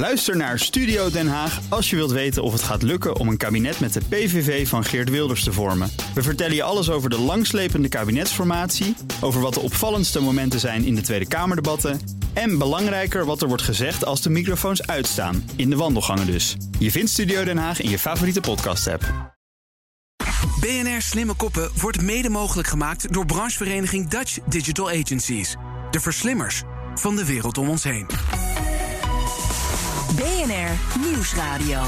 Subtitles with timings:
[0.00, 3.36] Luister naar Studio Den Haag als je wilt weten of het gaat lukken om een
[3.36, 5.90] kabinet met de PVV van Geert Wilders te vormen.
[6.14, 10.94] We vertellen je alles over de langslepende kabinetsformatie, over wat de opvallendste momenten zijn in
[10.94, 12.00] de Tweede Kamerdebatten
[12.32, 16.56] en belangrijker wat er wordt gezegd als de microfoons uitstaan, in de wandelgangen dus.
[16.78, 19.34] Je vindt Studio Den Haag in je favoriete podcast-app.
[20.60, 25.56] BNR Slimme Koppen wordt mede mogelijk gemaakt door branchevereniging Dutch Digital Agencies.
[25.90, 26.62] De verslimmers
[26.94, 28.06] van de wereld om ons heen.
[30.16, 31.82] BNR Nieuwsradio.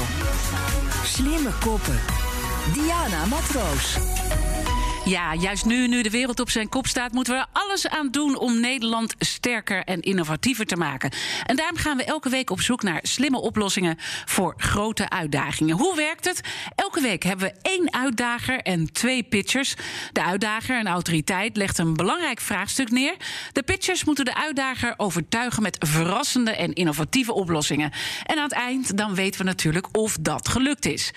[1.03, 1.99] Slimme koppen.
[2.73, 3.97] Diana Matroos.
[5.05, 8.11] Ja, juist nu, nu de wereld op zijn kop staat, moeten we er alles aan
[8.11, 11.11] doen om Nederland sterker en innovatiever te maken.
[11.45, 15.77] En daarom gaan we elke week op zoek naar slimme oplossingen voor grote uitdagingen.
[15.77, 16.41] Hoe werkt het?
[16.75, 19.75] Elke week hebben we één uitdager en twee pitchers.
[20.11, 23.15] De uitdager, een autoriteit, legt een belangrijk vraagstuk neer.
[23.51, 27.91] De pitchers moeten de uitdager overtuigen met verrassende en innovatieve oplossingen.
[28.25, 31.11] En aan het eind dan weten we natuurlijk of dat gelukt is.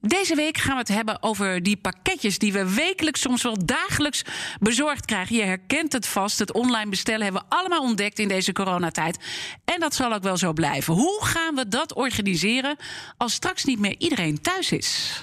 [0.00, 4.22] Deze week gaan we het hebben over die pakketjes die we wekelijks, soms wel dagelijks
[4.60, 5.36] bezorgd krijgen.
[5.36, 6.38] Je herkent het vast.
[6.38, 9.18] Het online bestellen hebben we allemaal ontdekt in deze coronatijd.
[9.64, 10.94] En dat zal ook wel zo blijven.
[10.94, 12.76] Hoe gaan we dat organiseren
[13.16, 15.20] als straks niet meer iedereen thuis is?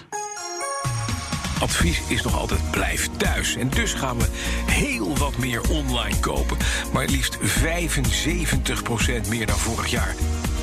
[1.60, 3.56] Advies is nog altijd blijf thuis.
[3.56, 4.26] En dus gaan we
[4.72, 6.58] heel wat meer online kopen.
[6.94, 7.42] Maar liefst 75%
[9.30, 10.16] meer dan vorig jaar.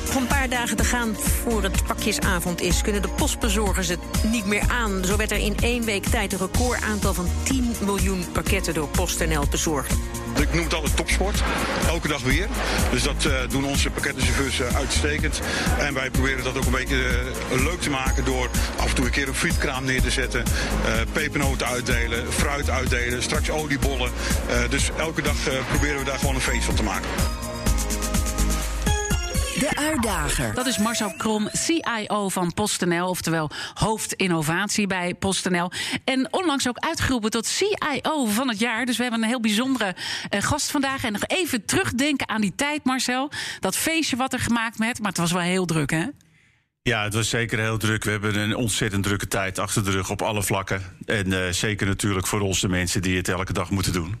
[0.05, 2.81] Nog een paar dagen te gaan voor het pakjesavond is...
[2.81, 3.99] kunnen de postbezorgers het
[4.31, 5.05] niet meer aan.
[5.05, 8.73] Zo werd er in één week tijd een recordaantal van 10 miljoen pakketten...
[8.73, 9.93] door PostNL bezorgd.
[10.39, 11.43] Ik noem het altijd topsport.
[11.87, 12.47] Elke dag weer.
[12.91, 15.41] Dus dat uh, doen onze pakkettenchauffeurs uh, uitstekend.
[15.79, 19.05] En wij proberen dat ook een beetje uh, leuk te maken door af en toe
[19.05, 20.43] een keer een frietkraam neer te zetten.
[21.11, 24.11] pepernoten uitdelen, fruit uitdelen, straks oliebollen.
[24.69, 25.35] dus elke dag
[25.69, 27.09] proberen we daar gewoon een feest van te maken.
[29.59, 30.53] De uitdager.
[30.53, 35.71] Dat is Marcel Krom, CIO van PostNL, oftewel hoofd innovatie bij PostNL.
[36.03, 38.85] En onlangs ook uitgeroepen tot CIO van het jaar.
[38.85, 39.95] Dus we hebben een heel bijzondere
[40.29, 41.03] uh, gast vandaag.
[41.03, 43.31] En nog even terugdenken aan die tijd, Marcel.
[43.59, 46.05] Dat feestje wat er gemaakt werd, maar het was wel heel druk, hè?
[46.81, 48.03] Ja, het was zeker heel druk.
[48.03, 50.81] We hebben een ontzettend drukke tijd achter de rug op alle vlakken.
[51.05, 54.17] En uh, zeker natuurlijk voor ons de mensen die het elke dag moeten doen.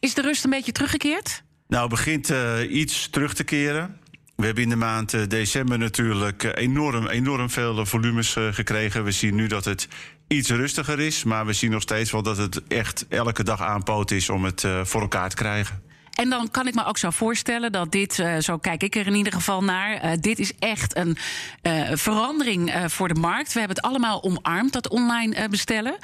[0.00, 1.42] Is de rust een beetje teruggekeerd?
[1.66, 4.00] Nou, begint uh, iets terug te keren.
[4.38, 9.04] We hebben in de maand december natuurlijk enorm, enorm veel volumes gekregen.
[9.04, 9.88] We zien nu dat het
[10.28, 14.10] iets rustiger is, maar we zien nog steeds wel dat het echt elke dag aanpoot
[14.10, 15.87] is om het voor elkaar te krijgen.
[16.20, 19.06] En dan kan ik me ook zo voorstellen dat dit, uh, zo kijk ik er
[19.06, 21.16] in ieder geval naar, uh, dit is echt een
[21.62, 23.52] uh, verandering voor de markt.
[23.52, 25.96] We hebben het allemaal omarmd, dat online bestellen.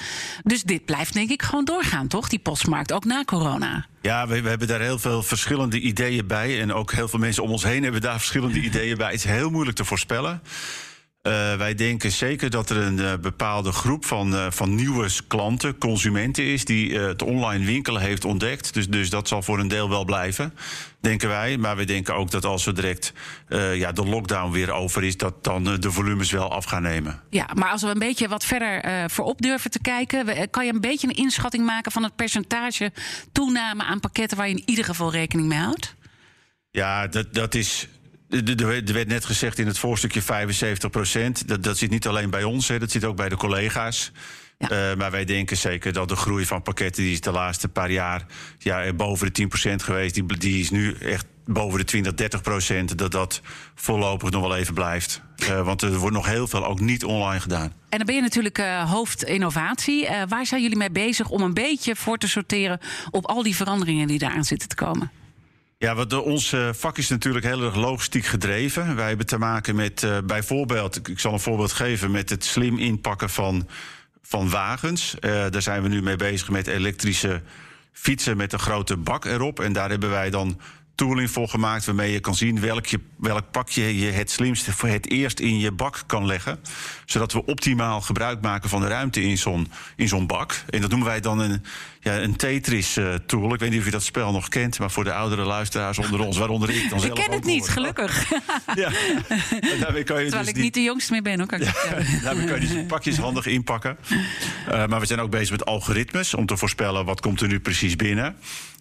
[0.43, 2.29] Dus dit blijft denk ik gewoon doorgaan, toch?
[2.29, 3.87] Die postmarkt, ook na corona.
[4.03, 6.61] Ja, we, we, hebben daar heel veel verschillende ideeën bij.
[6.61, 9.07] En ook heel veel mensen om ons heen hebben daar verschillende ideeën bij.
[9.11, 10.43] Het is heel moeilijk te voorspellen.
[11.27, 15.79] Uh, wij denken zeker dat er een uh, bepaalde groep van, uh, van nieuwe klanten,
[15.79, 18.75] consumenten is, die het online winkelen heeft ontdekt.
[18.75, 20.55] Dus, dus dat zal voor een deel wel blijven,
[21.01, 21.57] denken wij.
[21.59, 23.13] Maar we denken ook dat als er direct
[23.75, 27.21] ja, de lockdown weer over is, dat dan de volumes wel af gaan nemen.
[27.31, 30.81] Ja, maar als we een beetje wat verder voorop durven te kijken, kan je een
[30.81, 32.93] beetje een inschatting maken van het percentage
[33.33, 35.95] toename aan pakketten waar je in ieder geval rekening mee houdt?
[36.71, 37.89] Ja, dat, dat is
[38.35, 41.49] er werd net gezegd in het voorstukje 75 procent.
[41.49, 44.13] Dat, dat zit niet alleen bij ons, hè, dat zit ook bij de collega's.
[44.59, 44.91] Ja.
[44.91, 47.03] Uh, maar wij denken zeker dat de groei van pakketten...
[47.03, 48.27] die is de laatste paar jaar
[48.59, 50.15] ja, boven de 10% geweest...
[50.15, 52.99] Die, die is nu echt boven de 20, 30 procent...
[52.99, 53.41] dat dat
[53.75, 55.23] voorlopig nog wel even blijft.
[55.43, 57.73] Uh, want er wordt nog heel veel ook niet online gedaan.
[57.89, 60.09] En dan ben je natuurlijk uh, hoofd innovatie.
[60.29, 62.81] waar zijn jullie mee bezig om een beetje voor te sorteren...
[63.11, 65.11] op al die veranderingen die daaraan zitten te komen?
[65.85, 68.97] Ja, wat de, ons vak is natuurlijk heel erg logistiek gedreven.
[68.97, 72.79] Wij hebben te maken met uh, bijvoorbeeld, ik zal een voorbeeld geven, met het slim
[72.79, 73.69] inpakken van,
[74.23, 75.17] van wagens.
[75.21, 77.43] Daar zijn we nu mee bezig met elektrische
[77.93, 79.61] fietsen met een grote bak erop.
[79.61, 80.61] En daar hebben wij dan
[80.95, 84.89] tooling voor gemaakt waarmee je kan zien welk, je, welk pakje je het slimste voor
[84.89, 86.61] het eerst in je bak kan leggen.
[87.05, 90.65] Zodat we optimaal gebruik maken van de ruimte in zo'n in zo'n bak.
[90.71, 91.63] En dat noemen wij dan een,
[92.01, 93.55] ja, een Tetris-tool.
[93.55, 96.21] Ik weet niet of je dat spel nog kent, maar voor de oudere luisteraars onder
[96.21, 97.19] ons, waaronder ik dan ik zelf.
[97.19, 98.31] Ik ken het niet, gelukkig.
[98.75, 98.91] ja,
[99.81, 101.73] daarmee kan je Terwijl dus ik niet de jongste meer ben, ik ja,
[102.23, 103.97] daarmee kan je dus pakjes handig inpakken.
[104.69, 107.61] Uh, maar we zijn ook bezig met algoritmes om te voorspellen wat komt er nu
[107.61, 108.37] precies binnen.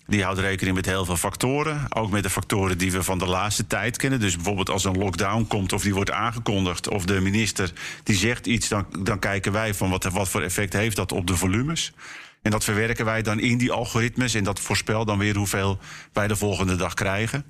[0.08, 1.86] Die houdt rekening met heel veel factoren.
[1.90, 4.20] Ook met de factoren die we van de laatste tijd kennen.
[4.20, 6.88] Dus bijvoorbeeld als een lockdown komt of die wordt aangekondigd...
[6.88, 7.72] of de minister
[8.04, 11.28] die zegt iets, dan, dan kijken wij van wat, wat voor effect heeft dat op
[11.28, 11.94] de volumes.
[12.42, 14.34] En dat verwerken wij dan in die algoritmes...
[14.34, 15.80] en dat voorspelt dan weer hoeveel
[16.14, 17.46] wij de volgende dag krijgen.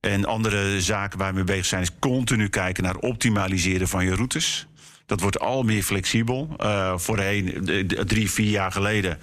[0.00, 4.14] En andere zaken waar we mee bezig zijn, is continu kijken naar optimaliseren van je
[4.14, 4.66] routes.
[5.06, 6.56] Dat wordt al meer flexibel.
[6.58, 7.64] Uh, voorheen,
[8.06, 9.18] drie, vier jaar geleden,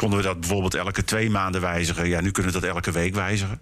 [0.00, 2.08] konden we dat bijvoorbeeld elke twee maanden wijzigen.
[2.08, 3.60] Ja, nu kunnen we dat elke week wijzigen.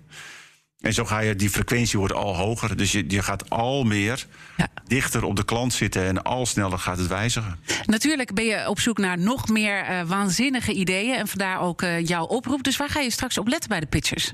[0.80, 2.76] En zo ga je, die frequentie wordt al hoger.
[2.76, 4.26] Dus je, je gaat al meer
[4.56, 4.68] ja.
[4.86, 7.58] dichter op de klant zitten en al sneller gaat het wijzigen.
[7.84, 11.14] Natuurlijk ben je op zoek naar nog meer uh, waanzinnige ideeën.
[11.14, 12.62] En vandaar ook uh, jouw oproep.
[12.62, 14.32] Dus waar ga je straks op letten bij de pitchers?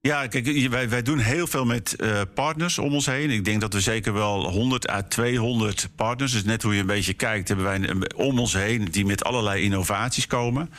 [0.00, 3.30] Ja, kijk, wij, wij doen heel veel met uh, partners om ons heen.
[3.30, 6.86] Ik denk dat we zeker wel 100 à 200 partners, dus net hoe je een
[6.86, 10.70] beetje kijkt, hebben wij om ons heen die met allerlei innovaties komen.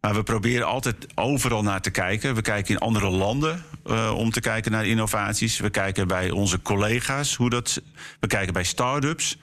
[0.00, 2.34] Maar we proberen altijd overal naar te kijken.
[2.34, 5.58] We kijken in andere landen uh, om te kijken naar innovaties.
[5.58, 7.82] We kijken bij onze collega's hoe dat.
[8.20, 9.38] We kijken bij start-ups.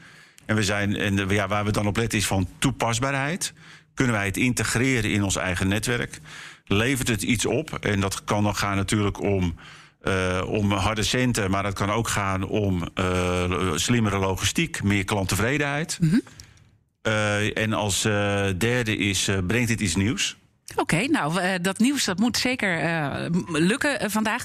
[0.45, 3.54] En, we zijn, en ja, waar we dan op letten is van toepasbaarheid.
[3.94, 6.19] Kunnen wij het integreren in ons eigen netwerk?
[6.65, 7.77] Levert het iets op?
[7.80, 9.56] En dat kan dan gaan natuurlijk om.
[10.03, 15.98] Uh, om harde centen, maar dat kan ook gaan om uh, slimmere logistiek, meer klanttevredenheid.
[16.01, 16.21] Mm -hmm.
[17.03, 18.01] uh, en als
[18.57, 20.38] derde is, brengt dit iets nieuws?
[20.71, 24.43] Oké, okay, nou, uh, dat nieuws dat moet zeker uh, lukken uh, vandaag.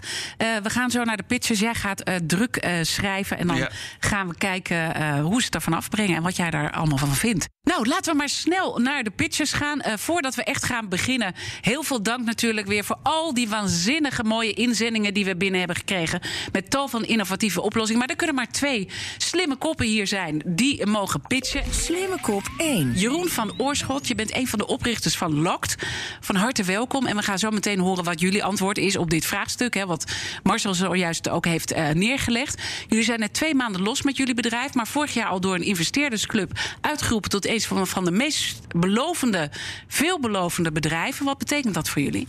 [0.63, 1.61] we gaan zo naar de pitches.
[1.61, 3.71] Jij gaat druk schrijven en dan ja.
[3.99, 7.49] gaan we kijken hoe ze het ervan afbrengen en wat jij daar allemaal van vindt.
[7.65, 9.83] Nou, laten we maar snel naar de pitches gaan.
[9.99, 14.53] voordat we echt gaan beginnen, heel veel dank natuurlijk weer voor al die waanzinnige mooie
[14.53, 16.21] inzendingen die we binnen hebben gekregen.
[16.53, 18.01] Met tal van innovatieve oplossingen.
[18.01, 18.89] Maar er kunnen maar twee
[19.19, 21.63] slimme koppen hier zijn die mogen pitchen.
[21.71, 22.93] Slimme kop 1.
[22.95, 25.77] Jeroen van Oorschot, je bent een van de oprichters van Locked.
[26.21, 27.07] Van harte welkom.
[27.07, 29.75] En we gaan zo meteen horen wat jullie antwoord is op dit vraagstuk.
[29.75, 30.13] Hè, wat
[30.43, 32.63] Marcel zojuist ook heeft uh, neergelegd.
[32.89, 34.75] Jullie zijn net twee maanden los met jullie bedrijf.
[34.75, 36.51] Maar vorig jaar al door een investeerdersclub
[36.81, 39.51] uitgeroepen tot van, van de meest belovende,
[39.89, 41.25] veelbelovende bedrijven.
[41.25, 42.29] Wat betekent dat voor jullie?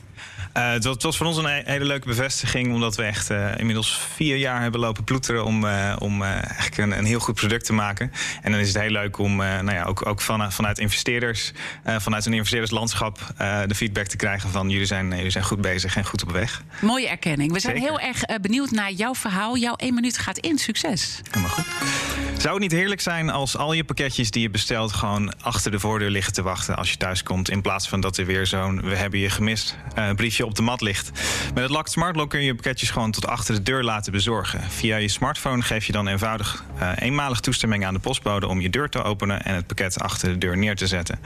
[0.57, 4.37] Uh, dat was voor ons een hele leuke bevestiging, omdat we echt uh, inmiddels vier
[4.37, 8.11] jaar hebben lopen ploeteren om, uh, om eigenlijk een, een, heel goed product te maken.
[8.41, 11.51] En dan is het heel leuk om nou ja, ook, ook van, vanuit investeerders,
[11.83, 13.19] vanuit een investeerderslandschap,
[13.67, 16.63] de feedback te krijgen van jullie zijn, jullie zijn goed bezig en goed op weg.
[16.81, 17.51] Mooie erkenning.
[17.51, 17.89] We zijn Zeker.
[17.89, 19.57] heel erg benieuwd naar jouw verhaal.
[19.57, 20.57] Jouw één minuut gaat in.
[20.57, 21.19] Succes.
[21.29, 21.65] Helemaal goed.
[22.43, 25.79] Zou het niet heerlijk zijn als al je pakketjes die je bestelt gewoon achter de
[25.79, 28.81] voordeur liggen te wachten als je thuis komt, in plaats van dat er weer zo'n
[28.81, 29.77] we hebben je gemist
[30.15, 31.11] briefje op de mat ligt.
[31.53, 34.11] Met het Locked Smart Lock kun je je pakketjes gewoon tot achter de deur laten
[34.11, 34.61] bezorgen.
[34.63, 38.69] Via je smartphone geef je dan eenvoudig uh, eenmalig toestemming aan de postbode om je
[38.69, 41.19] deur te openen en het pakket achter de deur neer te zetten.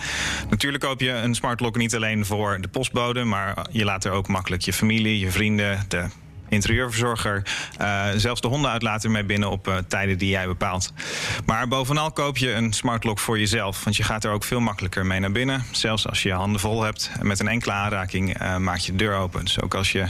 [0.50, 4.12] Natuurlijk koop je een smart lock niet alleen voor de postbode, maar je laat er
[4.12, 6.06] ook makkelijk je familie, je vrienden, de
[6.50, 7.44] interieurverzorger.
[7.82, 10.94] Uh, zelfs de hondenuitlater mee binnen op uh, tijden die jij bepaalt.
[11.46, 13.84] Maar bovenal koop je een smart lock voor jezelf.
[13.84, 15.64] Want je gaat er ook veel makkelijker mee naar binnen.
[15.72, 17.12] Zelfs als je je handen vol hebt.
[17.22, 19.44] Met een enkele aanraking uh, maak je de deur open.
[19.44, 20.06] Dus ook als je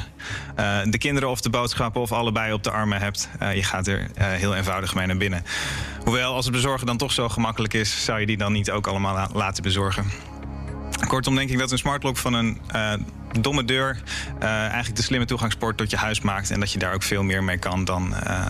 [0.89, 3.29] de kinderen of de boodschappen of allebei op de armen hebt.
[3.53, 5.43] je gaat er heel eenvoudig mee naar binnen.
[6.03, 8.03] Hoewel als het bezorgen dan toch zo gemakkelijk is...
[8.03, 10.05] zou je die dan niet ook allemaal laten bezorgen.
[11.07, 12.59] Kortom denk ik dat een smartlock van een
[13.41, 13.97] domme deur
[14.43, 16.51] uh, eigenlijk de slimme toegangspoort tot je huis maakt.
[16.51, 18.45] En dat je daar ook veel meer mee kan dan, uh,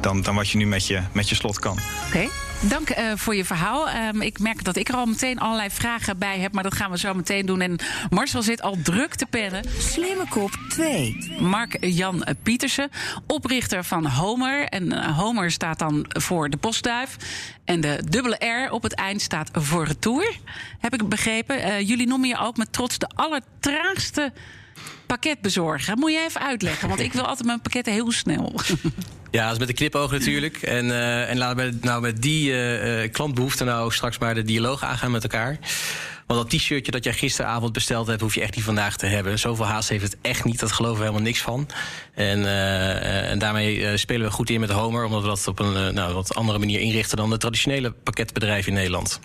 [0.00, 1.72] dan, dan wat je nu met je, met je slot kan.
[1.72, 2.06] Oké.
[2.06, 2.28] Okay.
[2.62, 3.88] Dank uh, voor je verhaal.
[3.88, 6.90] Um, ik merk dat ik er al meteen allerlei vragen bij heb, maar dat gaan
[6.90, 7.60] we zo meteen doen.
[7.60, 7.78] En
[8.10, 9.64] Marcel zit al druk te pennen.
[9.78, 11.36] Slimme kop 2.
[11.40, 12.90] Mark-Jan Pietersen,
[13.26, 14.64] oprichter van Homer.
[14.64, 17.16] En uh, Homer staat dan voor de postduif.
[17.64, 20.36] En de dubbele R op het eind staat voor retour.
[20.78, 21.58] Heb ik begrepen.
[21.58, 24.32] Uh, jullie noemen je ook met trots de allertraagste
[25.10, 25.96] pakketbezorger.
[25.96, 28.54] Moet je even uitleggen, want ik wil altijd mijn pakketten heel snel.
[29.32, 30.56] Ja, dat is met de knipoog natuurlijk.
[30.56, 34.82] En, uh, en laten we nou met die uh, klantbehoefte nou straks maar de dialoog
[34.82, 35.58] aangaan met elkaar.
[36.26, 39.38] Want dat t-shirtje dat jij gisteravond besteld hebt, hoef je echt niet vandaag te hebben.
[39.38, 40.60] Zoveel haast heeft het echt niet.
[40.60, 41.68] Dat geloven we helemaal niks van.
[42.14, 42.46] En,
[43.28, 46.34] en daarmee spelen we goed in met Homer, omdat we dat op een nou, wat
[46.34, 49.20] andere manier inrichten dan de traditionele pakketbedrijven in Nederland.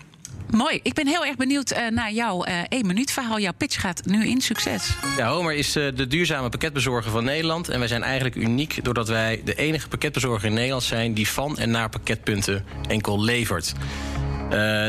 [0.50, 0.80] Mooi.
[0.82, 3.40] Ik ben heel erg benieuwd uh, naar jouw uh, één minuut verhaal.
[3.40, 4.40] Jouw pitch gaat nu in.
[4.40, 4.96] Succes.
[5.16, 7.68] Ja, Homer is uh, de duurzame pakketbezorger van Nederland.
[7.68, 11.14] En wij zijn eigenlijk uniek doordat wij de enige pakketbezorger in Nederland zijn...
[11.14, 13.72] die van en naar pakketpunten enkel levert.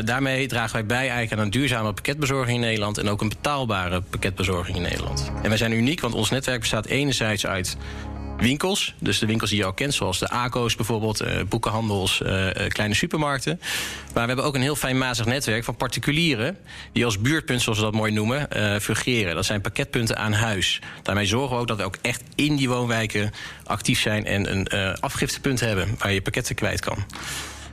[0.04, 2.98] daarmee dragen wij bij eigenlijk aan een duurzame pakketbezorging in Nederland...
[2.98, 5.30] en ook een betaalbare pakketbezorging in Nederland.
[5.42, 7.76] En wij zijn uniek, want ons netwerk bestaat enerzijds uit
[8.38, 8.94] winkels.
[8.98, 12.94] Dus de winkels die je al kent, zoals de ACO's bijvoorbeeld, uh, boekenhandels, uh, kleine
[12.94, 13.60] supermarkten.
[14.14, 16.58] Maar we hebben ook een heel fijnmazig netwerk van particulieren
[16.92, 18.48] die als buurtpunt, zoals we dat mooi noemen,
[18.80, 19.34] fungeren.
[19.34, 20.80] Dat zijn pakketpunten aan huis.
[21.02, 23.30] Daarmee zorgen we ook dat we ook echt in die woonwijken
[23.64, 27.04] actief zijn en een afgiftepunt hebben waar je pakketten kwijt kan.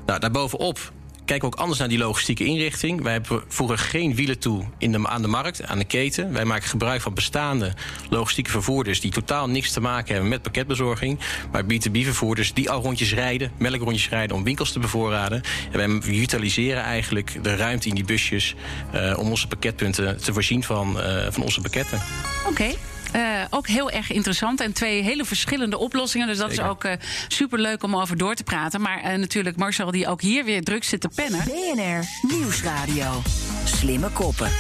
[0.06, 0.92] Nou, daarbovenop
[1.26, 3.02] kijken we ook anders naar die logistieke inrichting.
[3.02, 6.34] Wij voegen geen wielen toe in de, aan de markt, aan de keten.
[6.34, 7.74] Wij maken gebruik van bestaande
[8.10, 9.02] logistieke vervoerders...
[9.02, 11.20] die totaal niks te maken hebben met pakketbezorging.
[11.52, 14.36] Maar B2B-vervoerders die al rondjes rijden, melkrondjes rijden...
[14.36, 15.42] om winkels te bevoorraden.
[15.72, 18.56] En wij utiliseren eigenlijk de ruimte in die busjes...
[18.92, 22.02] eh, om onze pakketpunten te voorzien van, eh, van onze pakketten.
[22.50, 22.68] Oké.
[23.16, 24.62] Eh, ook heel erg interessant.
[24.62, 26.28] En twee hele verschillende oplossingen.
[26.28, 28.82] Dus dat is ook super superleuk om over door te praten.
[28.82, 31.44] Maar eh, natuurlijk Marcel, die ook hier weer druk zit te pennen.
[31.46, 33.22] BNR Nieuwsradio.
[33.64, 34.52] Slimme koppen.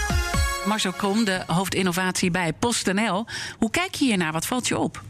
[0.66, 3.26] Marcel Krom, de hoofdinnovatie bij PostNL.
[3.58, 4.32] Hoe kijk je hiernaar?
[4.32, 5.04] Wat valt je op?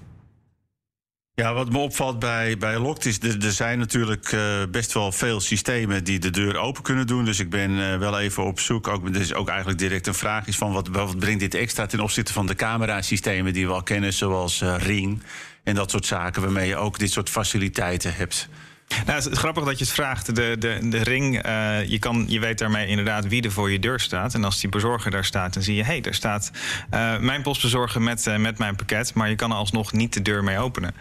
[1.36, 5.12] Ja, wat me opvalt bij, bij Lokt is, er, er zijn natuurlijk eh, best wel
[5.12, 7.26] veel systemen die de deur open kunnen doen.
[7.26, 8.88] Dus ik ben eh, wel even op zoek.
[8.88, 12.00] Ook, dus ook eigenlijk direct een vraag is van wat, wat brengt dit extra ten
[12.00, 15.24] opzichte van de camerasystemen die we al kennen, zoals eh, Ring
[15.64, 18.50] en dat soort zaken, waarmee je ook dit soort faciliteiten hebt.
[18.88, 20.36] Nou, het is grappig dat je het vraagt.
[20.36, 23.80] De, de, de ring, eh, je, kan, je weet daarmee inderdaad wie er voor je
[23.80, 24.34] deur staat.
[24.34, 25.84] En als die bezorger daar staat, dan zie je...
[25.84, 26.52] hé, hey, daar staat
[26.90, 29.14] eh, mijn postbezorger met, eh, met mijn pakket...
[29.14, 30.94] maar je kan er alsnog niet de deur mee openen.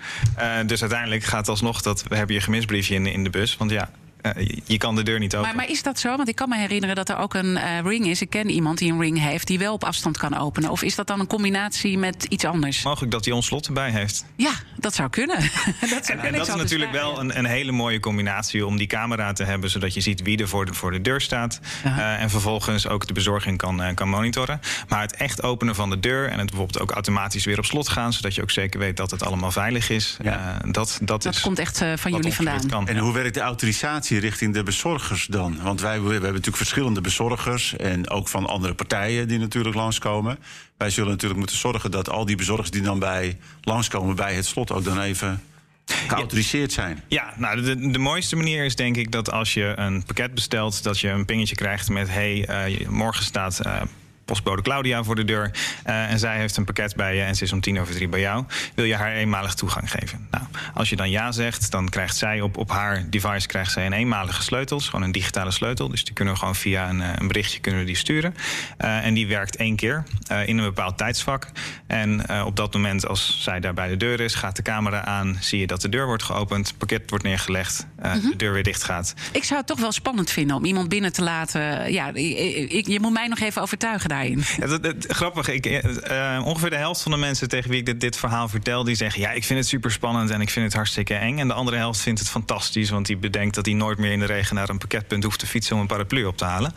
[0.67, 2.05] Dus uiteindelijk gaat alsnog dat...
[2.09, 3.91] we hebben je gemisbriefje in, in de bus, want ja...
[4.25, 5.57] eh, je- je kan de deur niet openen.
[5.57, 6.17] Maar, maar is dat zo?
[6.17, 8.21] Want ik kan me herinneren dat er ook een eh, ring is.
[8.21, 10.71] Ik ken iemand die een ring heeft die wel op afstand kan openen.
[10.71, 12.83] Of is dat dan een combinatie met iets anders?
[12.83, 14.25] Mogelijk dat hij ons slot erbij heeft.
[14.37, 15.37] Ja, dat zou kunnen.
[15.41, 16.19] dat zou En, kunnen.
[16.21, 19.33] en Ik dat is dus natuurlijk wel een, een hele mooie combinatie om die camera
[19.33, 21.61] te hebben, zodat je ziet wie er voor de, voor de deur staat.
[21.85, 24.61] eh, en vervolgens ook de bezorging kan, kan monitoren.
[24.89, 27.89] Maar het echt openen van de deur en het bijvoorbeeld ook automatisch weer op slot
[27.89, 30.17] gaan, zodat je ook zeker weet dat het allemaal veilig is.
[30.23, 30.35] eh,
[30.67, 32.67] dat, dat, Dat is komt echt eh, van jullie vandaan.
[32.69, 32.89] kan.
[32.89, 35.63] En hoe werkt de autorisatie richting de bezorgers dan?
[35.63, 40.39] Want wij we hebben natuurlijk verschillende bezorgers en ook van andere partijen die natuurlijk langskomen.
[40.77, 44.47] Wij zullen natuurlijk moeten zorgen dat al die bezorgers die dan bij langskomen bij het
[44.47, 45.43] slot ook dan even
[45.85, 47.03] geautoriseerd zijn.
[47.09, 50.83] Ja, nou, de, de mooiste manier is denk ik dat als je een pakket bestelt,
[50.83, 53.61] dat je een pingetje krijgt met: hey, eh, morgen staat.
[53.61, 53.83] eh,
[54.25, 55.51] Postbode Claudia voor de deur.
[55.85, 58.09] eh, en zij heeft een pakket bij je en ze is om tien over drie
[58.09, 58.45] bij jou.
[58.75, 60.27] Wil je haar eenmalig toegang geven?
[60.31, 63.87] Nou, als je dan ja zegt, dan krijgt zij op, op haar device krijgt zij
[63.87, 64.81] een eenmalige sleutel.
[64.81, 65.89] Gewoon een digitale sleutel.
[65.89, 68.35] Dus die kunnen we gewoon via een, eh, een berichtje kunnen we die sturen.
[68.77, 70.03] Eh, en die werkt één keer
[70.47, 71.47] in een bepaald tijdsvak.
[71.87, 75.37] En op dat moment, als zij daar bij de deur is, gaat de camera aan.
[75.41, 78.63] Zie je dat de deur wordt geopend, het pakket wordt neergelegd, eh, de deur weer
[78.63, 79.15] dicht gaat.
[79.33, 81.93] Ik zou het toch wel spannend vinden om iemand binnen te laten.
[81.93, 84.45] Ja, ik- je moet mij nog even overtuigen daarin.
[84.61, 87.79] Ja, dat, dat- grappig, ik, eh, eh, ongeveer de helft van de mensen tegen wie
[87.79, 90.51] ik dit, dit verhaal vertel, die zeggen: Ja, ik vind het super spannend en ik
[90.51, 91.39] vind het hartstikke eng.
[91.39, 94.19] En de andere helft vindt het fantastisch, want die bedenkt dat hij nooit meer in
[94.19, 96.73] de regen naar een pakketpunt hoeft te fietsen om een paraplu op te halen.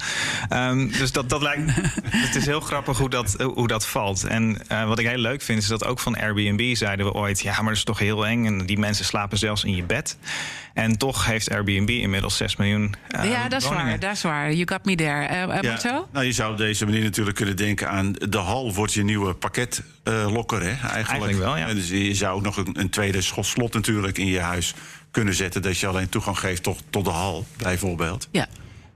[0.50, 1.72] Ehm, dus dat, dat lijkt.
[2.28, 4.24] het is heel grappig hoe dat, hoe dat valt.
[4.24, 7.40] En eh, wat ik heel leuk vind, is dat ook van Airbnb zeiden we ooit:
[7.40, 8.46] Ja, maar dat is toch heel eng.
[8.46, 10.18] En die mensen slapen zelfs in je bed.
[10.78, 12.96] En toch heeft Airbnb inmiddels 6 miljoen.
[13.08, 14.00] eh, ja, dat is waar.
[14.00, 14.54] Dat is waar.
[14.54, 15.34] You got me there.
[15.34, 16.08] Ja, Marcel?
[16.12, 19.34] nou, je zou op deze manier natuurlijk kunnen denken aan de hal wordt je nieuwe
[19.34, 20.68] pakketlokker, hè?
[20.68, 20.94] Eigenlijk.
[20.94, 21.74] Eigenlijk wel, ja.
[21.74, 24.74] Dus je zou ook nog een, een tweede slot natuurlijk in je huis
[25.12, 28.28] kunnen zetten, dat je alleen toegang geeft tot, tot de hal, bijvoorbeeld.
[28.32, 28.48] Ja.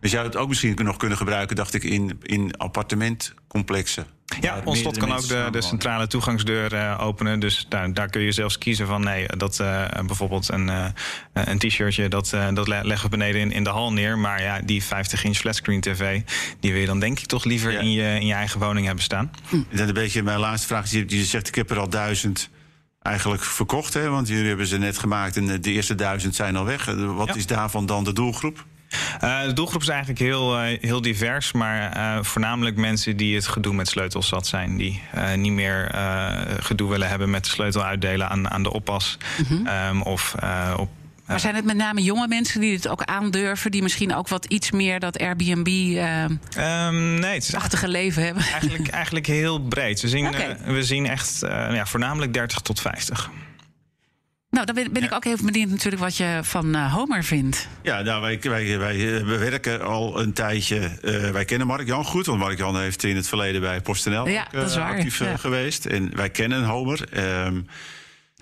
[0.01, 4.05] Je zou het ook misschien nog kunnen gebruiken, dacht ik, in, in appartementcomplexen.
[4.41, 7.39] Ja, ons slot kan ook de, centrale toegangsdeur eh, openen.
[7.39, 10.85] Dus daar, daar kun je zelfs kiezen van nee, dat eh, bijvoorbeeld een, eh,
[11.33, 14.17] een t-shirtje, dat, eh, dat le- leggen we beneden in, in de hal neer.
[14.17, 16.21] Maar ja, die 50 inch flatscreen tv,
[16.59, 17.79] die wil je dan denk ik toch liever Ja.
[17.79, 19.31] in, je, in je eigen woning hebben staan.
[19.71, 20.83] Dan een beetje mijn laatste vraag.
[20.83, 22.49] is, Je zegt, ik heb er al duizend
[23.01, 24.09] eigenlijk verkocht, hè?
[24.09, 26.85] Want jullie hebben ze net gemaakt en de eerste duizend zijn al weg.
[26.95, 27.35] Wat Ja.
[27.35, 28.65] is daarvan dan de doelgroep?
[29.19, 33.47] Eh, de doelgroep is eigenlijk heel, eh, heel divers, maar eh, voornamelijk mensen die het
[33.47, 34.77] gedoe met sleutels zat zijn.
[34.77, 35.01] Die
[35.35, 35.91] niet meer
[36.59, 39.17] gedoe willen hebben met de sleutel uitdelen aan, aan de oppas.
[39.65, 40.89] Ehm, of eh, op
[41.25, 43.71] Maar zijn het met name jonge mensen die het ook aandurven?
[43.71, 48.43] Die misschien ook wat iets meer dat Airbnb-achtige Ehm, nee, het is eigenlijk, leven hebben?
[48.43, 50.01] eigenlijk, eigenlijk heel breed.
[50.01, 53.29] We zien, we zien echt ja, voornamelijk 30 tot 50.
[54.51, 57.67] Nou, dan ben, ben ik ook even benieuwd natuurlijk wat je van eh, Homer vindt.
[57.81, 60.77] Ja, nou, wij, wij, wij eh, we werken al een tijdje.
[60.79, 64.51] eh, wij kennen Mark-Jan goed, want Mark-Jan heeft in het verleden bij PostNL Ja, ook,
[64.51, 65.37] dat is waar, actief ja.
[65.37, 65.85] geweest.
[65.85, 67.07] En wij kennen Homer.
[67.11, 67.61] Ehm,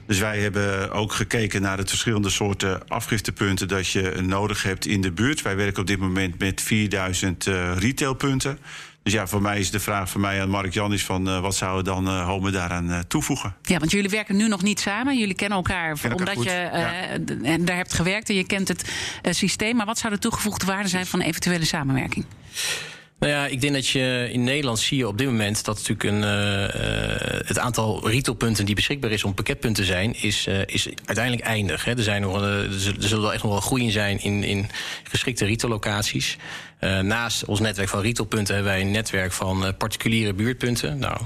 [0.06, 5.01] dus wij hebben ook gekeken naar het verschillende soorten afgiftepunten dat je nodig hebt in
[5.01, 5.42] de buurt.
[5.42, 8.60] Wij werken op dit moment met 4000 eh, retailpunten.
[9.03, 11.56] Dus ja, voor mij is de vraag voor mij aan Mark-Jan is van eh, wat
[11.56, 13.56] zouden dan eh Homer daaraan eh, toevoegen?
[13.62, 15.18] Ja, want jullie werken nu nog niet samen.
[15.18, 17.01] Jullie kennen elkaar Kennen elkaar omdat goed, je ja.
[17.10, 18.89] eh, d- en daar hebt gewerkt en je kent het
[19.29, 19.75] systeem.
[19.75, 22.25] Maar wat zou de toegevoegde waarde zijn van eventuele samenwerking?
[23.20, 26.03] Nou ja, ik denk dat je in Nederland zie je op dit moment dat natuurlijk
[26.03, 30.89] een, uh, het aantal retailpunten die beschikbaar is om pakketpunten te zijn, is, uh, is
[31.06, 31.86] uiteindelijk eindig.
[31.86, 31.91] Hè.
[31.98, 34.70] Er, zijn nog, uh, er zullen wel echt nog wel groei in zijn in, in
[35.03, 36.38] geschikte retaillocaties.
[36.79, 41.00] Uh, naast ons netwerk van retailpunten hebben wij een netwerk van uh, particuliere buurtpunten.
[41.00, 41.17] Nou,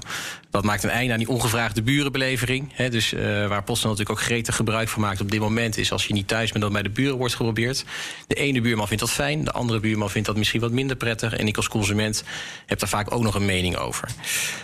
[0.49, 2.71] dat maakt een einde aan die ongevraagde burenbelevering.
[2.73, 5.77] Hè, dus uh, waar Posten natuurlijk ook gretig gebruik van maakt op dit moment...
[5.77, 7.85] is als je niet thuis bent dat bij de buren wordt geprobeerd.
[8.27, 11.35] De ene buurman vindt dat fijn, de andere buurman vindt dat misschien wat minder prettig.
[11.35, 12.23] En ik als consument
[12.65, 14.07] heb daar vaak ook nog een mening over.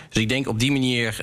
[0.08, 1.22] Dus ik denk op die manier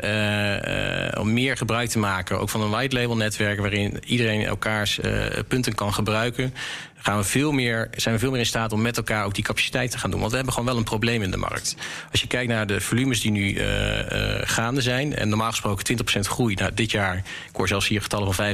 [1.20, 2.40] om meer gebruik te maken...
[2.40, 5.00] ook van een white label netwerk waarin iedereen elkaars
[5.48, 6.54] punten kan gebruiken
[6.98, 9.44] gaan we veel meer, zijn we veel meer in staat om met elkaar ook die
[9.44, 10.20] capaciteit te gaan doen.
[10.20, 11.76] Want we hebben gewoon wel een probleem in de markt.
[12.12, 15.98] Als je kijkt naar de volumes die nu uh, uh, gaande zijn, en normaal gesproken
[16.18, 16.56] 20% groei.
[16.56, 18.52] Nou, dit jaar, ik hoor zelfs hier getallen van 75%.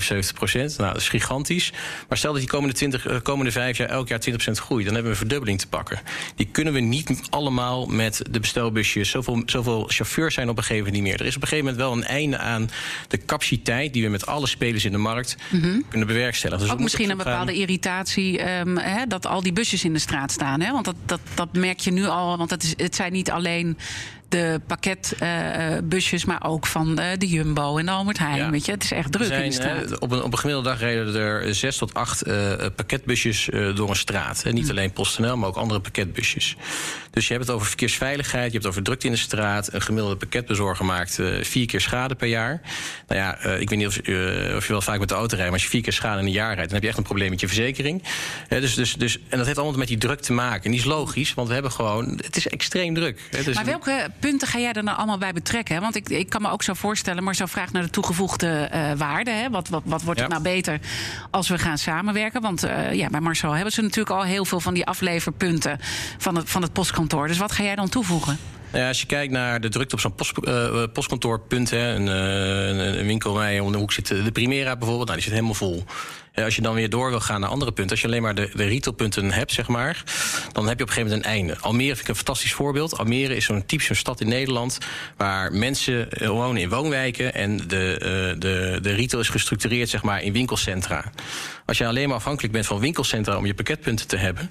[0.53, 1.71] Nou, dat is gigantisch.
[2.07, 4.93] Maar stel dat die komende, 20, uh, komende vijf jaar elk jaar 20% groeit, dan
[4.93, 5.99] hebben we een verdubbeling te pakken.
[6.35, 9.09] Die kunnen we niet allemaal met de bestelbusjes.
[9.09, 11.21] Zoveel, zoveel chauffeurs zijn op een gegeven moment niet meer.
[11.21, 12.69] Er is op een gegeven moment wel een einde aan
[13.07, 15.85] de capaciteit die we met alle spelers in de markt mm -hmm.
[15.89, 16.63] kunnen bewerkstelligen.
[16.63, 18.42] Dus ook misschien een bepaalde irritatie
[18.77, 20.59] hè, dat al die busjes in de straat staan.
[20.71, 22.37] Want dat, dat, dat merk je nu al.
[22.37, 23.77] Want is, het zijn niet alleen
[24.33, 28.37] de pakketbusjes, uh, maar ook van de, de, Jumbo en de Albert Heijn.
[28.37, 28.49] Ja.
[28.49, 29.99] Weet je, het is echt druk zijn, in de straat.
[29.99, 32.23] Op, een, op een gemiddelde dag reden er zes tot acht
[32.75, 34.43] pakketbusjes door een straat.
[34.51, 34.69] Niet mm.
[34.69, 36.55] alleen PostNL, maar ook andere pakketbusjes.
[37.11, 39.73] Dus je hebt het over verkeersveiligheid, je hebt het over drukte in de straat.
[39.73, 42.61] Een gemiddelde pakketbezorger maakt vier keer schade per jaar.
[43.07, 43.97] Nou ja, ik weet niet of,
[44.55, 46.25] of, je wel vaak met de auto rijdt, maar als je vier keer schade in
[46.25, 48.03] een jaar rijdt, dan heb je echt een probleem met je verzekering.
[48.49, 50.63] dus, dus, dus, en dat heeft allemaal met die druk te maken.
[50.63, 53.19] En die is logisch, want we hebben gewoon, het is extreem druk.
[53.29, 53.43] Hè.
[53.43, 55.81] Dus maar welke punten ga jij er nou allemaal bij betrekken?
[55.81, 58.91] Want ik, ik kan me ook zo voorstellen, maar zo vraag naar de toegevoegde uh,
[58.97, 59.31] waarde.
[59.31, 59.49] Hè?
[59.49, 60.25] Wat, wat, wat wordt ja.
[60.25, 60.79] het nou beter
[61.31, 62.41] als we gaan samenwerken?
[62.41, 65.79] Want uh, ja, bij Marcel hebben ze natuurlijk al heel veel van die afleverpunten
[66.17, 67.27] van het, van het postkantoor.
[67.27, 68.37] Dus wat ga jij dan toevoegen?
[68.73, 72.07] Ja, als je kijkt naar de drukte op zo'n post, uh, postkantoorpunt, hè, een,
[72.99, 75.53] een winkel waar je om de hoek zit, de Primera bijvoorbeeld, nou, die zit helemaal
[75.53, 75.83] vol.
[76.35, 78.49] Als je dan weer door wil gaan naar andere punten, als je alleen maar de,
[78.53, 80.03] de retailpunten hebt, zeg maar,
[80.51, 81.57] dan heb je op een gegeven moment een einde.
[81.59, 82.97] Almere vind ik een fantastisch voorbeeld.
[82.97, 84.77] Almere is zo'n typische stad in Nederland
[85.17, 90.21] waar mensen wonen in woonwijken en de, uh, de, de retail is gestructureerd, zeg maar,
[90.21, 91.11] in winkelcentra.
[91.65, 94.49] Als je alleen maar afhankelijk bent van winkelcentra om je pakketpunten te hebben,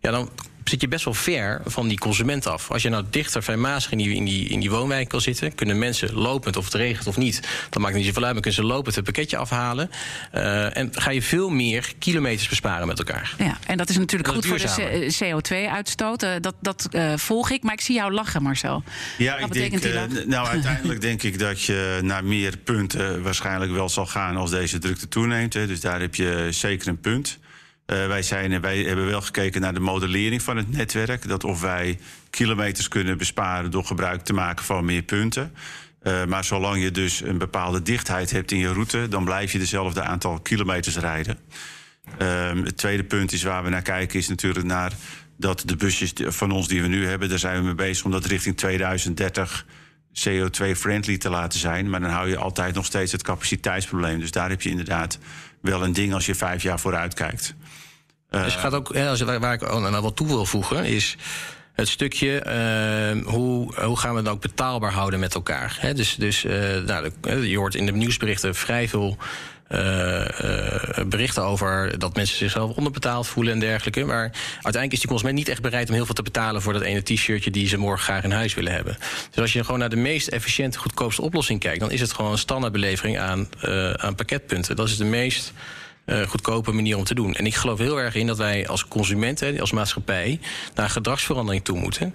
[0.00, 0.30] ja, dan
[0.70, 2.70] zit je best wel ver van die consument af.
[2.70, 5.54] Als je nou dichter bij Maas in die, in, die, in die woonwijk kan zitten...
[5.54, 7.48] kunnen mensen lopend, of het regent of niet...
[7.70, 9.90] dat maakt niet zoveel uit, maar kunnen ze lopend het pakketje afhalen.
[10.34, 13.34] Uh, en ga je veel meer kilometers besparen met elkaar.
[13.38, 16.22] Ja, en dat is natuurlijk dat goed voor de CO2-uitstoot.
[16.22, 18.82] Uh, dat dat uh, volg ik, maar ik zie jou lachen, Marcel.
[19.18, 23.22] Ja, Wat ik denk, nou uiteindelijk denk ik dat je naar meer punten...
[23.22, 25.54] waarschijnlijk wel zal gaan als deze drukte toeneemt.
[25.54, 25.66] Hè.
[25.66, 27.38] Dus daar heb je zeker een punt...
[27.92, 31.28] Uh, wij, zijn, wij hebben wel gekeken naar de modellering van het netwerk.
[31.28, 31.98] Dat of wij
[32.30, 35.54] kilometers kunnen besparen door gebruik te maken van meer punten.
[36.02, 39.58] Uh, maar zolang je dus een bepaalde dichtheid hebt in je route, dan blijf je
[39.58, 41.38] dezelfde aantal kilometers rijden.
[42.22, 44.92] Uh, het tweede punt is waar we naar kijken, is natuurlijk naar
[45.36, 48.10] dat de busjes van ons die we nu hebben, daar zijn we mee bezig om
[48.10, 49.66] dat richting 2030
[50.12, 51.90] CO2-friendly te laten zijn.
[51.90, 54.20] Maar dan hou je altijd nog steeds het capaciteitsprobleem.
[54.20, 55.18] Dus daar heb je inderdaad
[55.60, 57.54] wel een ding als je vijf jaar vooruit kijkt.
[58.30, 61.16] Dus gaat ook, als, waar ik nou wat toe wil voegen, is
[61.72, 65.92] het stukje uh, hoe, hoe gaan we het ook betaalbaar houden met elkaar.
[65.94, 67.10] Dus, dus uh, nou,
[67.46, 69.16] je hoort in de nieuwsberichten vrij veel
[71.06, 74.04] berichten over dat mensen zichzelf onderbetaald voelen en dergelijke.
[74.04, 76.82] Maar uiteindelijk is die consument niet echt bereid om heel veel te betalen voor dat
[76.82, 78.96] ene t-shirtje die ze morgen graag in huis willen hebben.
[79.30, 82.32] Dus als je gewoon naar de meest efficiënte, goedkoopste oplossing kijkt, dan is het gewoon
[82.32, 84.76] een standaardbelevering aan, uh, aan pakketpunten.
[84.76, 85.52] Dat is de meest
[86.28, 87.34] goedkope manier om te doen.
[87.34, 90.40] En ik geloof heel erg in dat wij als consumenten, als maatschappij,
[90.74, 92.14] naar gedragsverandering toe moeten.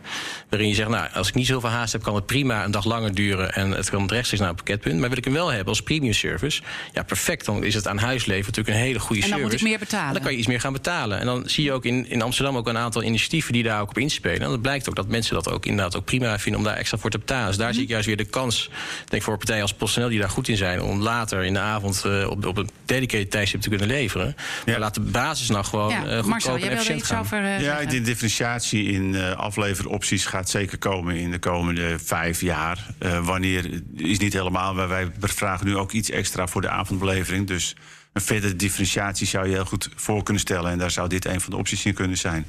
[0.49, 2.85] Waarin je zegt, nou, als ik niet zoveel haast heb, kan het prima een dag
[2.85, 4.99] langer duren en het kan rechtstreeks naar een pakketpunt.
[4.99, 6.61] Maar wil ik hem wel hebben als premium service,
[6.93, 7.45] ja, perfect.
[7.45, 9.35] Dan is het aan huisleven natuurlijk een hele goede service.
[9.35, 9.63] En dan service.
[9.63, 10.13] moet ik meer betalen.
[10.13, 11.19] dan kan je iets meer gaan betalen.
[11.19, 13.89] En dan zie je ook in, in Amsterdam ook een aantal initiatieven die daar ook
[13.89, 14.41] op inspelen.
[14.41, 16.97] En dat blijkt ook dat mensen dat ook inderdaad ook prima vinden om daar extra
[16.97, 17.47] voor te betalen.
[17.47, 17.75] Dus daar Mhm.
[17.75, 18.69] zie ik juist weer de kans,
[19.05, 22.03] denk voor partijen als PostNL die daar goed in zijn, om later in de avond
[22.05, 24.35] uh, op, op een dedicated tijdstip te kunnen leveren.
[24.37, 24.71] Ja.
[24.71, 27.19] Maar laat de basis nou gewoon Ja, uh, goedkoop Marcel, en efficiënt iets gaan.
[27.19, 32.41] over uh, Ja, de differentiatie in uh, afleveropties gaat zeker komen in de komende vijf
[32.41, 32.87] jaar.
[32.99, 37.47] Uh, wanneer is niet helemaal, maar wij vragen nu ook iets extra voor de avondbelevering.
[37.47, 37.75] Dus
[38.13, 40.71] een verdere differentiatie zou je heel goed voor kunnen stellen.
[40.71, 42.45] En daar zou dit een van de opties in kunnen zijn.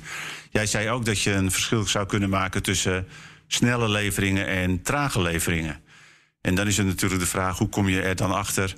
[0.51, 3.07] Jij zei ook dat je een verschil zou kunnen maken tussen
[3.47, 5.81] snelle leveringen en trage leveringen.
[6.41, 8.75] En dan is er natuurlijk de vraag: hoe kom je er dan achter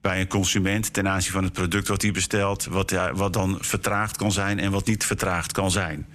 [0.00, 4.16] bij een consument ten aanzien van het product wat hij bestelt, wat, wat dan vertraagd
[4.16, 6.06] kan zijn en wat niet vertraagd kan zijn?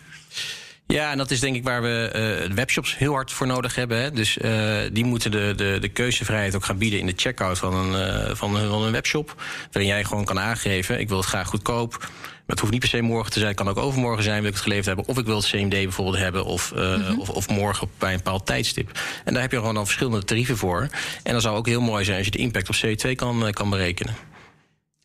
[0.88, 4.02] Ja, en dat is denk ik waar we uh, webshops heel hard voor nodig hebben.
[4.02, 4.12] Hè.
[4.12, 7.74] Dus uh, die moeten de, de, de keuzevrijheid ook gaan bieden in de checkout van
[7.74, 9.42] een, uh, van, een, van een webshop.
[9.72, 12.10] Waarin jij gewoon kan aangeven: ik wil het graag goedkoop.
[12.48, 14.54] Het hoeft niet per se morgen te zijn, het kan ook overmorgen zijn, wil ik
[14.54, 15.06] het geleverd hebben.
[15.08, 17.20] Of ik wil het CMD bijvoorbeeld hebben, of, uh, mm -hmm.
[17.20, 19.00] of, of, morgen bij een bepaald tijdstip.
[19.24, 20.88] En daar heb je gewoon al verschillende tarieven voor.
[21.24, 23.70] En dan zou ook heel mooi zijn als je de impact op CO2 kan, kan
[23.70, 24.16] berekenen.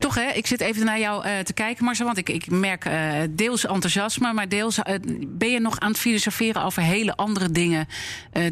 [0.01, 2.85] Toch hè, ik zit even naar jou uh, te kijken, Marcel, want ik, ik merk
[2.85, 4.85] uh, deels enthousiasme, maar deels uh,
[5.29, 7.89] ben je nog aan het filosoferen over hele andere dingen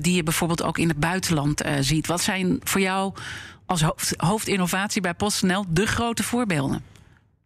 [0.00, 2.06] die je bijvoorbeeld ook in het buitenland ziet.
[2.06, 3.14] Wat zijn voor jou
[3.66, 6.82] als hoofd, hoofdinnovatie bij PostNL de grote voorbeelden?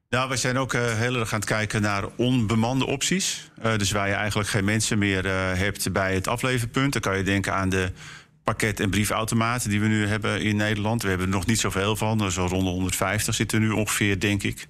[0.08, 3.50] Nou, we zijn ook heel erg aan het kijken naar onbemande opties.
[3.76, 6.92] dus waar je eigenlijk geen mensen meer hebt bij het afleverpunt.
[6.92, 7.92] Dan kan je denken aan de
[8.44, 11.02] pakket- en briefautomaten die we nu hebben in Nederland.
[11.02, 12.30] We hebben er nog niet zoveel van.
[12.30, 14.66] Zo rond de 150 zitten nu ongeveer, denk ik.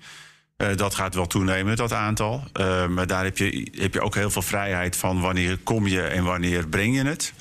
[0.56, 2.44] Uh, dat gaat wel toenemen, dat aantal.
[2.60, 6.02] Uh, maar daar heb je, heb je ook heel veel vrijheid van wanneer kom je
[6.02, 7.32] en wanneer breng je het.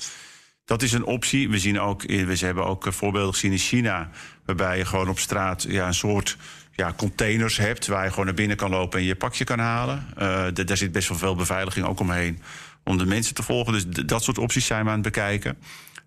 [0.64, 1.48] Dat is een optie.
[1.48, 4.10] We, zien ook, we hebben ook voorbeelden gezien in China...
[4.44, 6.36] waarbij je gewoon op straat ja, een soort
[6.72, 7.86] ja, containers hebt...
[7.86, 10.06] waar je gewoon naar binnen kan lopen en je pakje kan halen.
[10.54, 12.42] Daar zit best wel veel beveiliging ook omheen
[12.84, 13.72] om de mensen te volgen.
[13.72, 15.58] Dus dat soort opties zijn we aan het bekijken.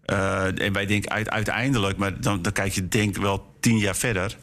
[0.05, 4.37] Uh, en wij denken uiteindelijk, maar dan, dan kijk je denk wel tien jaar verder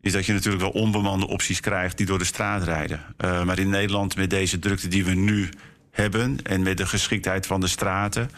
[0.00, 3.00] is dat je natuurlijk wel onbemande opties krijgt die door de straat rijden.
[3.18, 5.48] Uh, maar in Nederland, met deze drukte die we nu
[5.90, 8.30] hebben en met de geschiktheid van de straten,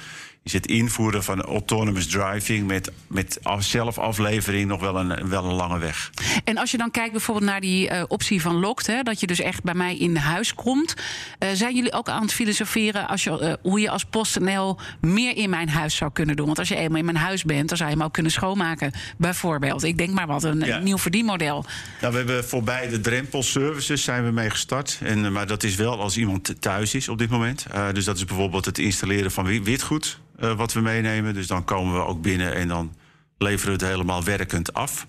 [0.42, 5.78] is het invoeren van autonomous driving met, met zelfaflevering nog wel een, wel een lange
[5.78, 6.10] weg.
[6.44, 9.26] En als je dan kijkt bijvoorbeeld naar die uh, optie van Lokt, hè, dat je
[9.26, 10.94] dus echt bij mij in huis komt.
[11.38, 15.36] Uh, zijn jullie ook aan het filosoferen als je, uh, hoe je als PostNL meer
[15.36, 16.46] in mijn huis zou kunnen doen?
[16.46, 18.92] Want als je eenmaal in mijn huis bent, dan zou je hem ook kunnen schoonmaken,
[19.18, 19.82] bijvoorbeeld.
[19.82, 20.78] Ik denk maar wat, een, ja.
[20.78, 21.64] nieuw verdienmodel.
[22.00, 24.98] Nou, we hebben voorbij de drempelservices zijn we mee gestart.
[25.02, 27.66] En, maar dat is wel als iemand thuis is op dit moment.
[27.92, 30.20] dus dat is bijvoorbeeld het installeren van witgoed.
[30.42, 31.34] Uh, wat we meenemen.
[31.34, 32.94] Dus dan komen we ook binnen en dan
[33.38, 35.06] leveren we het helemaal werkend af.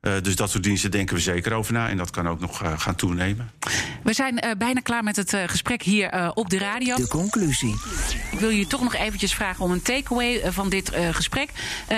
[0.00, 1.88] Uh, dus dat soort diensten denken we zeker over na.
[1.88, 3.50] En dat kan ook nog uh, gaan toenemen.
[4.02, 6.96] We zijn uh, bijna klaar met het gesprek hier op de radio.
[6.96, 7.74] De conclusie.
[8.30, 11.50] Ik wil je toch nog eventjes vragen om een takeaway van dit gesprek.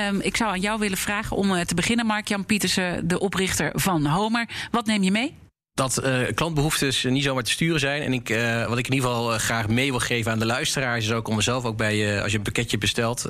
[0.09, 4.07] Um, ik zou aan jou willen vragen om te beginnen, Mark-Jan Pietersen, de oprichter van
[4.07, 4.49] Homer.
[4.71, 5.44] Wat neem je mee?
[5.75, 8.03] Dat uh, klantbehoeftes niet zomaar te sturen zijn.
[8.03, 10.47] En ik, uh, wat ik in ieder geval uh, graag mee wil geven aan de
[10.47, 11.05] luisteraars...
[11.05, 13.27] is ook om mezelf ook bij je, als je een pakketje bestelt...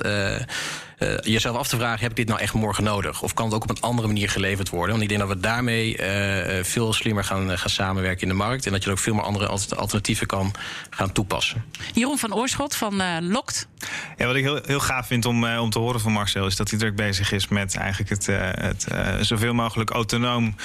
[1.21, 3.21] jezelf af te vragen, heb ik dit nou echt morgen nodig?
[3.21, 4.89] Of kan het ook op een andere manier geleverd worden?
[4.89, 5.97] Want ik denk dat we daarmee
[6.63, 8.65] veel slimmer gaan, gaan samenwerken in de markt...
[8.65, 10.53] en dat je ook veel meer andere alternatieven kan
[10.89, 11.63] gaan toepassen.
[11.93, 13.67] Jeroen van Oorschot van Lokt.
[14.17, 16.45] Ja, wat ik heel, heel gaaf vind om, om te horen van Marcel...
[16.45, 18.25] is dat hij druk bezig is met eigenlijk het,
[18.61, 18.87] het
[19.25, 20.55] zoveel mogelijk autonoom...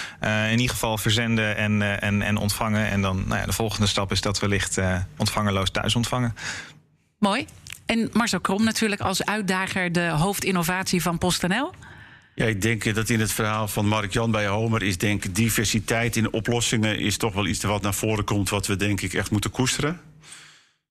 [0.50, 1.56] in ieder geval verzenden...
[1.56, 2.88] En en, uh, en, en ontvangen.
[2.90, 6.34] En dan nou ja, de volgende stap is dat wellicht uh, ontvangerloos thuis ontvangen.
[7.18, 7.46] Mooi.
[7.86, 11.72] En Marcel Krom natuurlijk als uitdager de hoofdinnovatie van PostNL.
[12.34, 16.32] Ja, ik denk dat in het verhaal van Mark-Jan bij Homer is denk diversiteit in
[16.32, 19.50] oplossingen is toch wel iets wat naar voren komt wat we denk ik echt moeten
[19.50, 20.00] koesteren.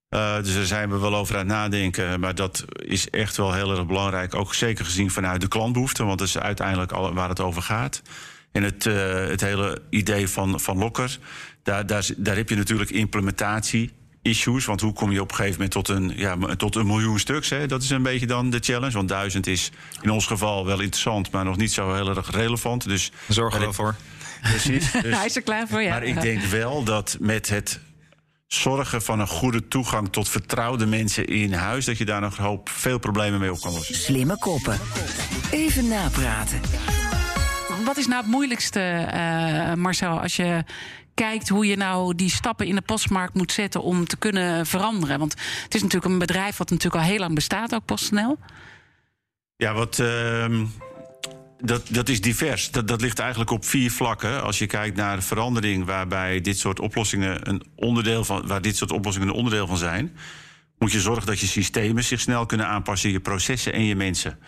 [0.09, 2.19] Uh, dus daar zijn we wel over aan het nadenken.
[2.19, 4.35] Maar dat is echt wel heel erg belangrijk.
[4.35, 6.05] Ook zeker gezien vanuit de klantbehoeften.
[6.05, 8.01] Want dat is uiteindelijk waar het over gaat.
[8.51, 11.19] En het, uh, het hele idee van, van Locker,
[11.63, 14.65] daar, daar, daar heb je natuurlijk implementatie issues.
[14.65, 17.49] Want hoe kom je op een gegeven moment tot een, ja, tot een miljoen stuks?
[17.49, 17.67] Hè?
[17.67, 18.93] Dat is een beetje dan de challenge.
[18.93, 22.83] Want duizend is in ons geval wel interessant, maar nog niet zo heel erg relevant.
[22.83, 23.95] Dus Zorgen we wel voor.
[24.41, 24.91] Precies.
[25.01, 25.89] Dus, Hij is er klaar voor, ja.
[25.89, 27.79] Maar ik denk wel dat met het
[28.47, 32.43] zorgen van een goede toegang tot vertrouwde mensen in huis, dat je daar nog een
[32.43, 33.95] hoop veel problemen mee op kan lossen.
[33.95, 34.79] Slimme koppen.
[35.51, 36.61] Even napraten
[37.89, 40.63] wat is nou het moeilijkste, uh, Marcel, als je
[41.13, 45.19] kijkt hoe je nou die stappen in de postmarkt moet zetten om te kunnen veranderen?
[45.19, 48.37] Want het is natuurlijk een bedrijf wat natuurlijk al heel lang bestaat, ook PostNL.
[49.55, 49.99] Ja, wat.
[49.99, 50.45] Uh,
[51.57, 52.71] dat, dat is divers.
[52.71, 54.43] Dat, dat ligt eigenlijk op vier vlakken.
[54.43, 58.77] Als je kijkt naar de verandering waarbij dit soort oplossingen een onderdeel van, waar dit
[58.77, 60.17] soort oplossingen een onderdeel van zijn,
[60.77, 64.39] moet je zorgen dat je systemen zich snel kunnen aanpassen, je processen en je mensen.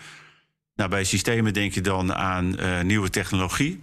[0.75, 3.81] Nou, bij systemen denk je dan aan uh, nieuwe technologie.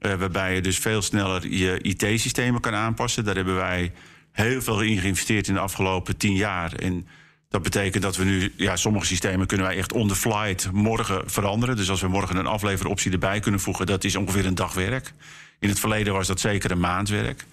[0.00, 3.24] Uh, waarbij je dus veel sneller je IT-systemen kan aanpassen.
[3.24, 3.92] Daar hebben wij
[4.32, 6.72] heel veel in geïnvesteerd in de afgelopen tien jaar.
[6.72, 7.06] En
[7.48, 11.30] dat betekent dat we nu, ja, sommige systemen kunnen wij echt on the flight morgen
[11.30, 11.76] veranderen.
[11.76, 15.12] Dus als we morgen een afleveroptie erbij kunnen voegen, dat is ongeveer een dag werk.
[15.58, 17.44] In het verleden was dat zeker een maand werk.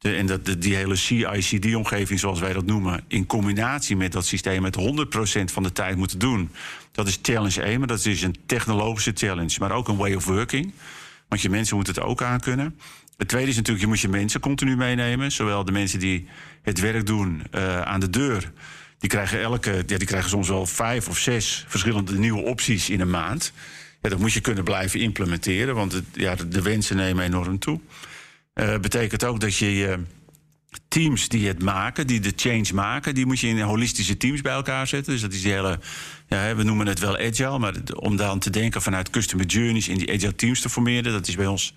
[0.00, 4.76] En dat, die hele CICD-omgeving, zoals wij dat noemen, in combinatie met dat systeem het
[4.78, 6.50] 100% van de tijd moeten doen.
[6.92, 10.24] Dat is challenge 1, maar dat is een technologische challenge, maar ook een way of
[10.24, 10.72] working.
[11.28, 12.78] Want je mensen moeten het ook aankunnen.
[13.16, 15.32] Het tweede is natuurlijk, je moet je mensen continu meenemen.
[15.32, 16.28] Zowel de mensen die
[16.62, 18.52] het werk doen eh, aan de deur.
[18.98, 23.00] Die krijgen, elke, ja, die krijgen soms wel vijf of zes verschillende nieuwe opties in
[23.00, 23.52] een maand.
[24.02, 27.80] Ja, dat moet je kunnen blijven implementeren, want ja, de wensen nemen enorm toe.
[28.60, 29.98] Uh, betekent ook dat je je
[30.88, 34.52] teams die het maken, die de change maken, die moet je in holistische teams bij
[34.52, 35.12] elkaar zetten.
[35.12, 35.78] Dus dat is die hele,
[36.28, 39.98] ja, we noemen het wel agile, maar om dan te denken vanuit customer journeys in
[39.98, 41.74] die agile teams te formeren, dat is bij ons,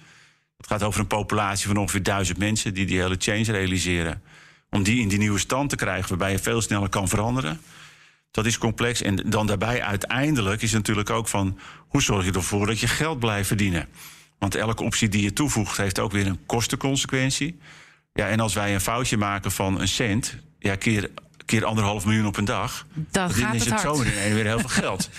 [0.58, 4.22] het gaat over een populatie van ongeveer duizend mensen die die hele change realiseren.
[4.70, 7.62] Om die in die nieuwe stand te krijgen, waarbij je veel sneller kan veranderen.
[8.32, 9.02] Dat is complex.
[9.02, 13.20] En dan daarbij uiteindelijk is natuurlijk ook van hoe zorg je ervoor dat je geld
[13.20, 13.88] blijft verdienen.
[14.44, 17.60] Want elke optie die je toevoegt heeft ook weer een kostenconsequentie.
[18.14, 21.10] Ja, en als wij een foutje maken van een cent, ja, keer,
[21.46, 22.86] keer anderhalf miljoen op een dag.
[22.94, 23.82] Dan, gaat is het, hard.
[23.82, 25.10] zo meteen weer heel veel geld.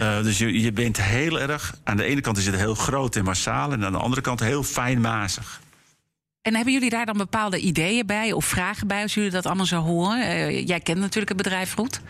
[0.00, 1.74] uh, dus je, je bent heel erg.
[1.84, 4.40] Aan de ene kant is het heel groot en massaal, en aan de andere kant
[4.40, 5.60] heel fijnmazig.
[6.42, 9.66] En hebben jullie daar dan bepaalde ideeën bij of vragen bij als jullie dat allemaal
[9.66, 10.18] zo horen?
[10.18, 12.00] Uh, jij kent natuurlijk het bedrijf goed.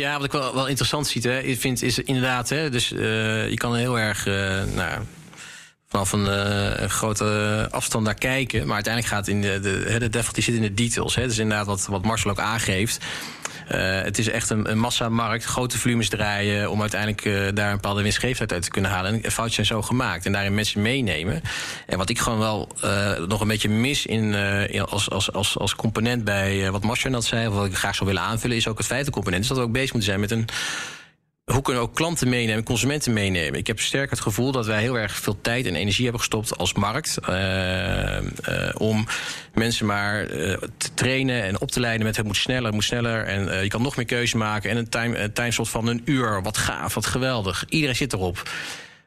[0.00, 3.56] Ja, wat ik wel, wel interessant zie, hè, vind, is inderdaad, hè, dus uh, je
[3.56, 4.62] kan heel erg, uh,
[5.88, 8.66] vanaf een, uh, een, grote afstand naar kijken.
[8.66, 11.14] Maar uiteindelijk gaat in de, de, de devil die zit in de details.
[11.14, 11.26] Hè.
[11.26, 13.04] Dus inderdaad, wat, wat Marcel ook aangeeft.
[13.72, 16.70] Uh, het is echt een, massamarkt, grote volumes draaien...
[16.70, 19.22] om uiteindelijk daar een bepaalde winstgevendheid uit te kunnen halen.
[19.22, 21.42] En foutjes zijn zo gemaakt en daarin mensen meenemen.
[21.86, 22.68] En wat ik gewoon wel
[23.28, 24.34] nog een beetje mis in,
[24.68, 27.48] in als, als, als, als component bij wat Marcel net zei...
[27.48, 29.42] of wat ik graag zou willen aanvullen, is ook het feitencomponent.
[29.42, 30.46] Is dat we ook bezig moeten zijn met een
[31.52, 33.58] hoe kunnen we ook klanten meenemen, consumenten meenemen?
[33.58, 36.58] Ik heb sterk het gevoel dat wij heel erg veel tijd en energie hebben gestopt
[36.58, 37.18] als markt.
[37.28, 38.28] Uh, uh,
[38.78, 39.06] om
[39.54, 42.84] mensen maar uh, te trainen en op te leiden met het moet sneller, het moet
[42.84, 43.24] sneller.
[43.24, 44.70] En je kan nog meer keuze maken.
[44.70, 46.42] En een, time, timeslot van een uur.
[46.42, 47.64] Wat gaaf, wat geweldig.
[47.68, 48.50] Iedereen zit erop.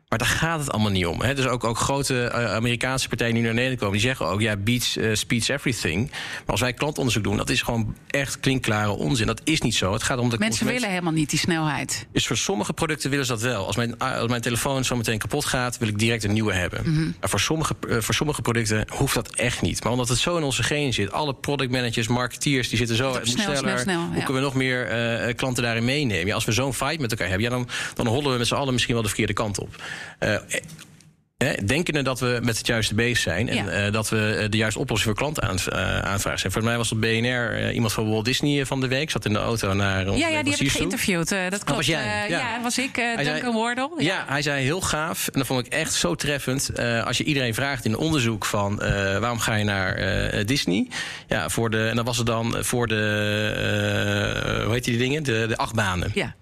[0.09, 1.21] Maar daar gaat het allemaal niet om.
[1.21, 1.33] Hè.
[1.35, 3.97] Dus ook, ook grote uh, Amerikaanse partijen die naar Nederland komen...
[3.97, 6.09] die zeggen ook, ja, beats, uh, speeds everything.
[6.11, 9.27] Maar als wij klantonderzoek doen, dat is gewoon echt klinkklare onzin.
[9.27, 9.93] Dat is niet zo.
[9.93, 12.07] Het gaat om de Mensen willen helemaal niet die snelheid.
[12.11, 13.65] Dus voor sommige producten willen ze dat wel.
[13.65, 16.81] Als mijn, als mijn telefoon zo meteen kapot gaat, wil ik direct een nieuwe hebben.
[16.85, 17.15] Mm -hmm.
[17.19, 19.83] Maar voor sommige, voor sommige producten hoeft dat echt niet.
[19.83, 21.11] Maar omdat het zo in onze genen zit...
[21.11, 23.13] alle productmanagers, marketeers, die zitten zo...
[23.13, 23.59] Het snel, sneller.
[23.59, 26.27] Snel, snel, Hoe kunnen we nog meer uh, klanten daarin meenemen?
[26.27, 27.45] Ja, als we zo'n fight met elkaar hebben...
[27.45, 29.75] Ja, dan, dan hollen we met z'n allen misschien wel de verkeerde kant op.
[30.19, 30.35] Uh,
[31.65, 33.49] denkende dat we met het juiste bezig zijn...
[33.49, 33.85] en Ja.
[33.85, 36.51] uh, dat we de juiste oplossing voor klanten aan, uh, aanvragen zijn.
[36.51, 39.09] Volgens mij was op BNR uh, iemand van Walt Disney van de week...
[39.09, 41.29] zat in de auto naar ons Ja, ja, die heb ik geïnterviewd.
[41.29, 41.75] Dat klopt.
[41.75, 42.29] was jij?
[42.29, 42.37] Ja.
[42.37, 42.61] ja.
[42.61, 42.95] was ik.
[43.23, 43.91] Duncan Wardle.
[43.97, 44.23] Ja.
[44.27, 45.27] hij zei heel gaaf.
[45.27, 46.69] En dat vond ik echt zo treffend.
[46.69, 50.45] Eh, als je iedereen vraagt in een onderzoek van eh, waarom ga je naar eh,
[50.45, 50.87] Disney?
[51.27, 52.95] Ja, voor de, en dan was het dan voor de,
[54.57, 55.23] eh, hoe heet die dingen?
[55.23, 56.11] De, de achtbanen.
[56.13, 56.35] Ja.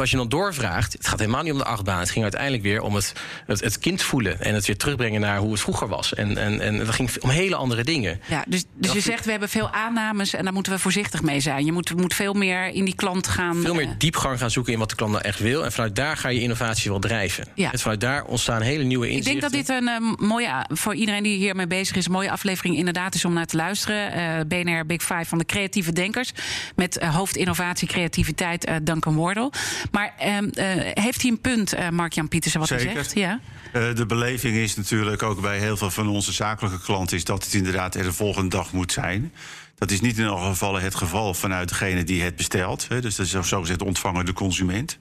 [0.00, 1.98] Als je dan doorvraagt, het gaat helemaal niet om de achtbaan.
[1.98, 3.12] Het ging uiteindelijk weer om het,
[3.46, 4.40] het, het kind voelen.
[4.40, 6.14] En het weer terugbrengen naar hoe het vroeger was.
[6.14, 8.20] En, en, en het ging om hele andere dingen.
[8.28, 11.40] Ja, dus, dus je zegt we hebben veel aannames en daar moeten we voorzichtig mee
[11.40, 11.64] zijn.
[11.64, 13.56] Je moet, moet veel meer in die klant gaan.
[13.56, 15.64] Veel eh, meer diepgang gaan zoeken in wat de klant nou echt wil.
[15.64, 17.46] En vanuit daar ga je innovatie wel drijven.
[17.54, 17.72] Ja.
[17.72, 19.40] En vanuit daar ontstaan hele nieuwe Ik inzichten.
[19.40, 22.76] denk dat dit een eh, mooie, voor iedereen die hiermee bezig is, een mooie aflevering
[22.76, 24.12] inderdaad is om naar te luisteren.
[24.12, 26.32] Eh, BNR Big Five van de creatieve denkers.
[26.76, 29.50] Met eh, hoofdinnovatie, creativiteit, eh, Duncan Wardle.
[29.90, 32.84] Maar ehm, eh, heeft hij een punt, eh, Mark-Jan Pietersen, wat Zeker.
[32.84, 33.14] hij zegt?
[33.14, 33.40] Ja.
[33.72, 37.16] Eh, de beleving is natuurlijk ook bij heel veel van onze zakelijke klanten...
[37.16, 39.32] is dat het inderdaad er de volgende dag moet zijn.
[39.74, 42.88] Dat is niet in alle gevallen het geval vanuit degene die het bestelt.
[42.88, 43.00] Hè.
[43.00, 44.98] Dus dat is zogezegd de ontvanger, de consument.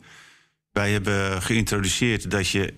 [0.72, 2.74] Wij hebben geïntroduceerd dat je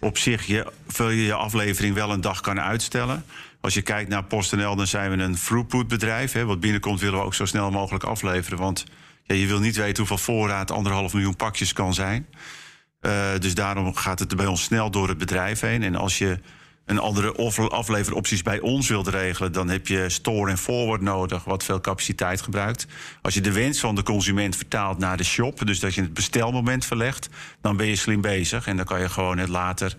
[0.00, 3.24] op zich je, je, je aflevering wel een dag kan uitstellen.
[3.60, 6.32] Als je kijkt naar PostNL, dan zijn we een throughput bedrijf.
[6.32, 6.44] Hè.
[6.44, 8.58] Wat binnenkomt willen we ook zo snel mogelijk afleveren.
[8.58, 8.84] Want
[9.26, 12.26] ja, je wil niet weten hoeveel voorraad anderhalf miljoen pakjes kan zijn.
[13.00, 15.82] Eh, dus daarom gaat het bij ons snel door het bedrijf heen.
[15.82, 16.38] En als je
[16.84, 17.32] een andere
[17.70, 22.40] afleveropties bij ons wilt regelen, dan heb je store en forward nodig, wat veel capaciteit
[22.40, 22.86] gebruikt.
[23.22, 26.14] Als je de wens van de consument vertaalt naar de shop, dus dat je het
[26.14, 27.28] bestelmoment verlegt,
[27.60, 28.66] dan ben je slim bezig.
[28.66, 29.94] En dan kan je gewoon het later,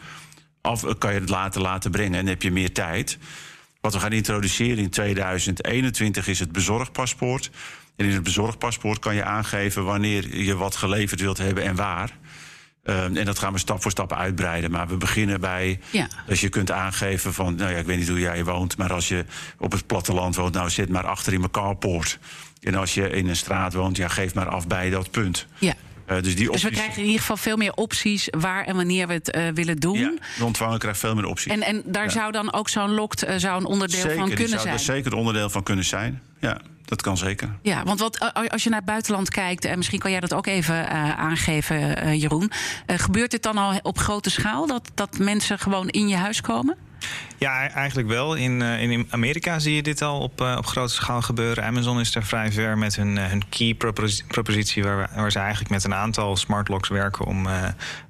[0.61, 3.17] af, kan je het later laten brengen en heb je meer tijd.
[3.87, 7.49] Wat we gaan introduceren in 2021 is het bezorgpaspoort.
[7.95, 12.11] En in het bezorgpaspoort kan je aangeven wanneer je wat geleverd wilt hebben en waar.
[12.83, 14.71] Um, en dat gaan we stap voor stap uitbreiden.
[14.71, 15.79] Maar we beginnen bij.
[15.89, 16.07] Ja.
[16.29, 17.55] Als je kunt aangeven van.
[17.55, 18.77] Nou ja, ik weet niet hoe jij woont.
[18.77, 19.25] Maar als je
[19.57, 20.53] op het platteland woont.
[20.53, 22.19] Nou, zit maar achter in mijn carport.
[22.61, 23.97] En als je in een straat woont.
[23.97, 25.47] Ja, geef maar af bij dat punt.
[25.57, 25.73] Ja.
[26.09, 26.69] Uh, dus die Dus we opties.
[26.71, 29.97] krijgen in ieder geval veel meer opties waar en wanneer we het eh, willen doen.
[29.99, 31.51] ja, de ontvanger krijgt veel meer opties.
[31.51, 32.09] En, en daar Ja.
[32.09, 34.73] zou dan ook zo'n locked eh, zou een onderdeel zeker, van die kunnen zou zijn.
[34.73, 36.21] er zeker onderdeel van kunnen zijn.
[36.39, 36.61] Ja.
[36.87, 37.49] Dat kan zeker.
[37.61, 40.47] Ja, want wat, als je naar het buitenland kijkt, en misschien kan jij dat ook
[40.47, 42.51] even eh, aangeven, eh, Jeroen.
[42.85, 46.41] Eh, gebeurt dit dan al op grote schaal dat, dat mensen gewoon in je huis
[46.41, 46.77] komen?
[47.37, 48.35] Ja, e- eigenlijk wel.
[48.35, 51.63] In, eh, in Amerika zie je dit al op, eh, op grote schaal gebeuren.
[51.63, 55.31] Amazon is daar vrij ver met hun, eh, hun key proposi- propositie, waar, we- waar
[55.31, 57.63] ze eigenlijk met een aantal smart locks werken om, eh,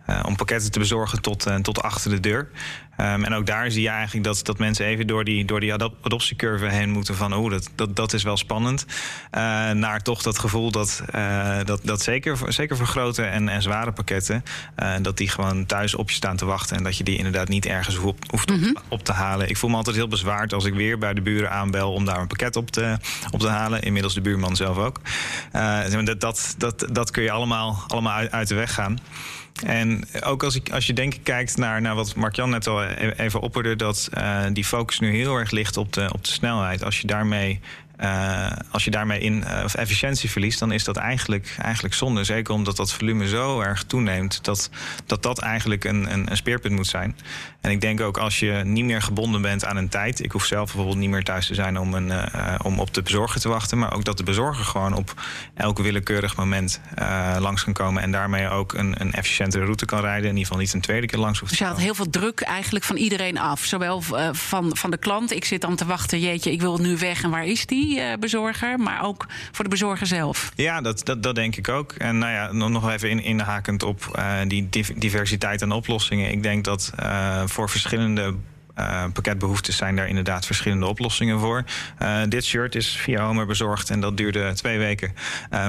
[0.06, 2.50] eh, om pakketten te bezorgen tot, tot achter de deur.
[2.98, 5.74] Ehm, en ook daar zie je eigenlijk dat, dat mensen even door die, door die
[5.74, 8.86] adop- adoptiecurve heen moeten van oh, dat, dat, dat is wel spannend.
[9.32, 13.50] Eh, naar toch dat gevoel dat, eh, dat, dat zeker, voor- zeker voor grote en,
[13.50, 14.44] en zware pakketten,
[14.76, 17.48] eh, dat die gewoon thuis op je staan te wachten en dat je die inderdaad
[17.48, 19.50] niet ergens hoeft, hoeft op, op te halen.
[19.50, 22.20] Ik voel me altijd heel bezwaard als ik weer bij de buren aanbel om daar
[22.20, 22.98] een pakket op te,
[23.32, 23.82] op te halen.
[23.82, 25.02] Inmiddels de buurman zelf ook.
[26.06, 29.00] Dat, dat, dat, dat kun je allemaal, allemaal uit, uit de weg gaan.
[29.66, 33.14] En ook als, ik, als je denk kijkt naar, naar wat Mark-Jan net al e-
[33.18, 33.76] even opperde...
[33.76, 36.84] dat eh, die focus nu heel erg ligt op de, op de snelheid.
[36.84, 37.60] Als je daarmee,
[37.98, 40.60] eh, als je daarmee in, eh, of efficiëntie verliest...
[40.60, 42.24] dan is dat eigenlijk, eigenlijk zonde.
[42.24, 44.44] Zeker omdat dat volume zo erg toeneemt...
[44.44, 44.70] dat
[45.06, 47.16] dat, dat eigenlijk een, een, een speerpunt moet zijn.
[47.62, 50.24] En ik denk ook als je niet meer gebonden bent aan een tijd...
[50.24, 53.02] ik hoef zelf bijvoorbeeld niet meer thuis te zijn om, een, eh, om op de
[53.02, 53.78] bezorger te wachten...
[53.78, 55.14] maar ook dat de bezorger gewoon op
[55.54, 56.82] elk willekeurig moment
[57.40, 58.02] langs kan komen...
[58.02, 60.24] en daarmee ook een, een efficiëntere route kan rijden.
[60.24, 62.10] In ieder geval niet een tweede keer langs hoeft Dus te je haalt heel veel
[62.10, 63.64] druk eigenlijk van iedereen af.
[63.64, 67.24] Zowel van, van de klant, ik zit dan te wachten, jeetje, ik wil nu weg
[67.24, 67.87] en waar is die
[68.20, 68.80] bezorger?
[68.80, 70.52] Maar ook voor de bezorger zelf.
[70.56, 71.92] Ja, dat, dat, dat denk ik ook.
[71.92, 76.32] En nou ja, nog even in, inhakend op eh, die div- diversiteit aan oplossingen.
[76.32, 78.36] Ik denk dat eh, voor verschillende
[78.76, 81.64] eh, pakketbehoeftes zijn daar inderdaad verschillende oplossingen voor.
[82.28, 85.14] Dit shirt is via Homer bezorgd en dat duurde twee weken.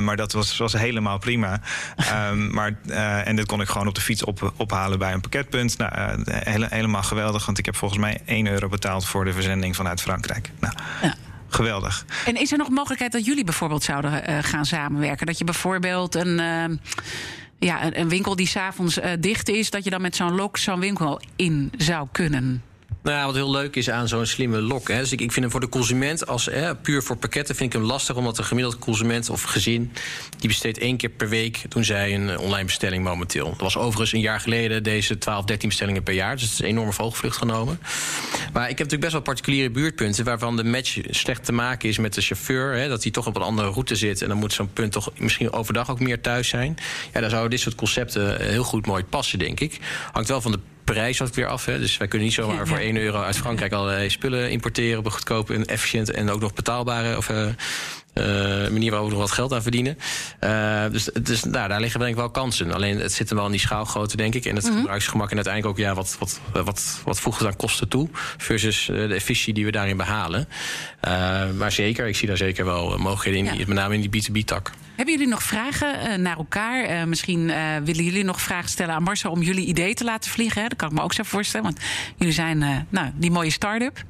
[0.00, 1.60] Maar dat was, was helemaal prima.
[1.96, 2.76] Ehm, maar,
[3.24, 5.78] en dit kon ik gewoon op de fiets op, ophalen bij een pakketpunt.
[5.78, 9.76] Nou, hele- helemaal geweldig, want ik heb volgens mij 1 euro betaald voor de verzending
[9.76, 10.50] vanuit Frankrijk.
[10.60, 11.14] Nou, Ja.
[11.48, 12.04] Geweldig.
[12.24, 15.26] En is er nog mogelijkheid dat jullie bijvoorbeeld zouden eh, gaan samenwerken?
[15.26, 16.76] Dat je bijvoorbeeld een, eh,
[17.58, 20.80] ja, een, winkel die s'avonds uh, dicht is, dat je dan met zo'n lok zo'n
[20.80, 22.62] winkel in zou kunnen?
[23.08, 24.88] Nou wat heel leuk is aan zo'n slimme lok.
[24.88, 24.98] Hè.
[24.98, 27.80] Dus ik, ik vind hem voor de consument, als hè, puur voor pakketten, vind ik
[27.80, 28.16] hem lastig.
[28.16, 29.92] Omdat een gemiddeld consument of gezin.
[30.38, 31.62] die besteedt één keer per week.
[31.68, 33.48] doen zij een eh, online bestelling momenteel.
[33.48, 36.32] Dat was overigens een jaar geleden deze 12, 13 bestellingen per jaar.
[36.32, 37.80] Dus het is een enorme vogelvlucht genomen.
[38.52, 40.24] Maar ik heb natuurlijk best wel particuliere buurtpunten.
[40.24, 42.74] waarvan de match slecht te maken is met de chauffeur.
[42.74, 44.22] Hè, dat hij toch op een andere route zit.
[44.22, 46.76] En dan moet zo'n punt toch misschien overdag ook meer thuis zijn.
[47.12, 49.78] Ja, daar zouden dit soort concepten heel goed mooi passen, denk ik.
[50.12, 50.58] Hangt wel van de
[50.92, 51.64] prijs ook weer af.
[51.64, 51.78] Hè.
[51.78, 52.66] Dus wij kunnen niet zomaar Ja, ja.
[52.66, 56.40] voor 1 euro uit Frankrijk allerlei spullen importeren op een goedkope en efficiënte en ook
[56.40, 57.30] nog betaalbare of,
[58.18, 59.98] eh, manier waar we nog wat geld aan verdienen.
[60.40, 62.72] Eh, dus dus nou, daar liggen denk ik wel kansen.
[62.72, 64.44] Alleen het zit hem wel in die schaalgrootte, denk ik.
[64.44, 67.88] En het gebruiksgemak en uiteindelijk ook ja, wat, wat, wat, wat voegt het aan kosten
[67.88, 70.48] toe versus eh, de efficiëntie die we daarin behalen.
[71.00, 73.64] Eh, maar zeker, ik zie daar zeker wel mogelijkheden in, Ja.
[73.66, 74.70] met name in die B2B-tak.
[74.96, 77.08] Hebben jullie nog vragen naar elkaar?
[77.08, 77.46] Misschien
[77.84, 80.62] willen jullie nog vragen stellen aan Marcel om jullie idee te laten vliegen.
[80.62, 80.68] Hè?
[80.68, 81.80] Dat kan ik me ook zo voorstellen, want
[82.16, 84.04] jullie zijn nou, die mooie start-up.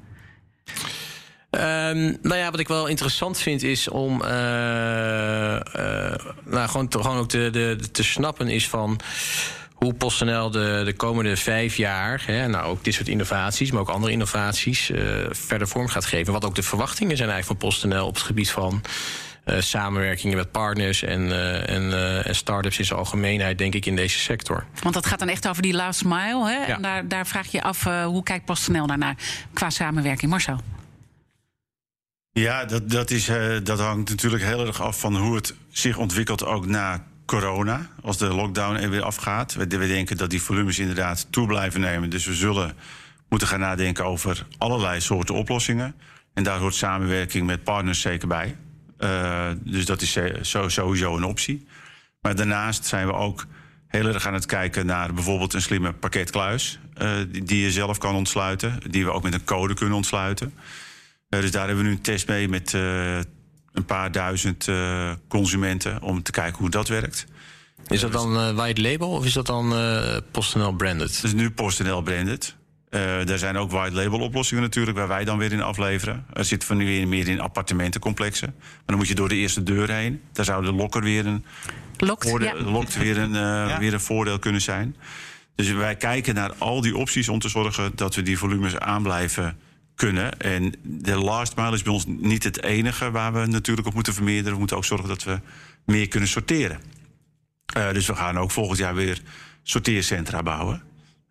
[1.59, 7.16] Ehm, nou ja, wat ik wel interessant vind is om eh, eh, nou, gewoon, gewoon
[7.16, 9.01] ook te, de, te snappen is van
[9.75, 13.88] hoe PostNL de, de komende vijf jaar, hè, nou ook dit soort innovaties, maar ook
[13.88, 16.33] andere innovaties, eh, verder vorm gaat geven.
[16.33, 18.83] Wat ook de verwachtingen zijn eigenlijk van PostNL op het gebied van
[19.59, 21.33] samenwerkingen met partners en,
[21.66, 21.92] en,
[22.25, 24.64] en start-ups in zijn algemeenheid, denk ik, in deze sector.
[24.83, 26.49] Want dat gaat dan echt over die last mile.
[26.49, 26.66] Hè?
[26.66, 26.66] Ja.
[26.66, 29.14] En daar, daar vraag je je af, hoe kijkt PostNL daarnaar
[29.53, 30.31] qua samenwerking?
[30.31, 30.61] Marcel?
[32.38, 35.96] Ja, dat, dat, is, eh, dat hangt natuurlijk heel erg af van hoe het zich
[35.96, 37.88] ontwikkelt ook na corona.
[38.03, 39.55] Als de lockdown er weer afgaat.
[39.55, 42.11] We, denken dat die volumes inderdaad toe blijven nemen.
[42.11, 42.72] Dus we zullen
[43.29, 45.94] moeten gaan nadenken over allerlei soorten oplossingen.
[46.35, 48.57] En daar hoort samenwerking met partners zeker bij.
[48.98, 50.35] Eh, dus dat is eh,
[50.66, 51.66] sowieso een optie.
[52.20, 53.46] Maar daarnaast zijn we ook
[53.88, 56.79] heel erg aan het kijken naar bijvoorbeeld een slimme pakketkluis.
[57.29, 58.81] die, die je zelf kan ontsluiten.
[58.90, 60.53] Die we ook met een code kunnen ontsluiten.
[61.29, 63.17] Eh, dus daar hebben we nu een test mee met eh,
[63.73, 67.27] een paar duizend eh, consumenten om te kijken hoe dat werkt.
[67.88, 71.14] Is dat dan eh, white label of is dat dan eh, PostNL branded?
[71.14, 72.57] Dat is nu PostNL branded.
[72.88, 76.25] Eh er zijn ook white label oplossingen natuurlijk, waar wij dan weer in afleveren.
[76.33, 78.55] Er zit van nu weer meer in appartementencomplexen.
[78.59, 80.21] Maar dan moet je door de eerste deur heen.
[80.33, 81.45] Daar zou de lokker weer een,
[81.97, 82.29] Lokt?
[82.29, 82.62] voordeel, Ja.
[82.71, 84.97] lokt weer een, eh, weer een voordeel kunnen zijn.
[85.55, 89.03] Dus wij kijken naar al die opties om te zorgen dat we die volumes aan
[89.03, 89.59] blijven
[89.99, 90.41] kunnen.
[90.41, 94.15] En de last mile is bij ons niet het enige waar we natuurlijk op moeten
[94.15, 94.53] vermeerderen.
[94.53, 95.41] We moeten ook zorgen dat we
[95.85, 96.81] meer kunnen sorteren.
[97.75, 99.23] Eh, dus we gaan ook volgend jaar weer
[99.63, 100.83] sorteercentra bouwen.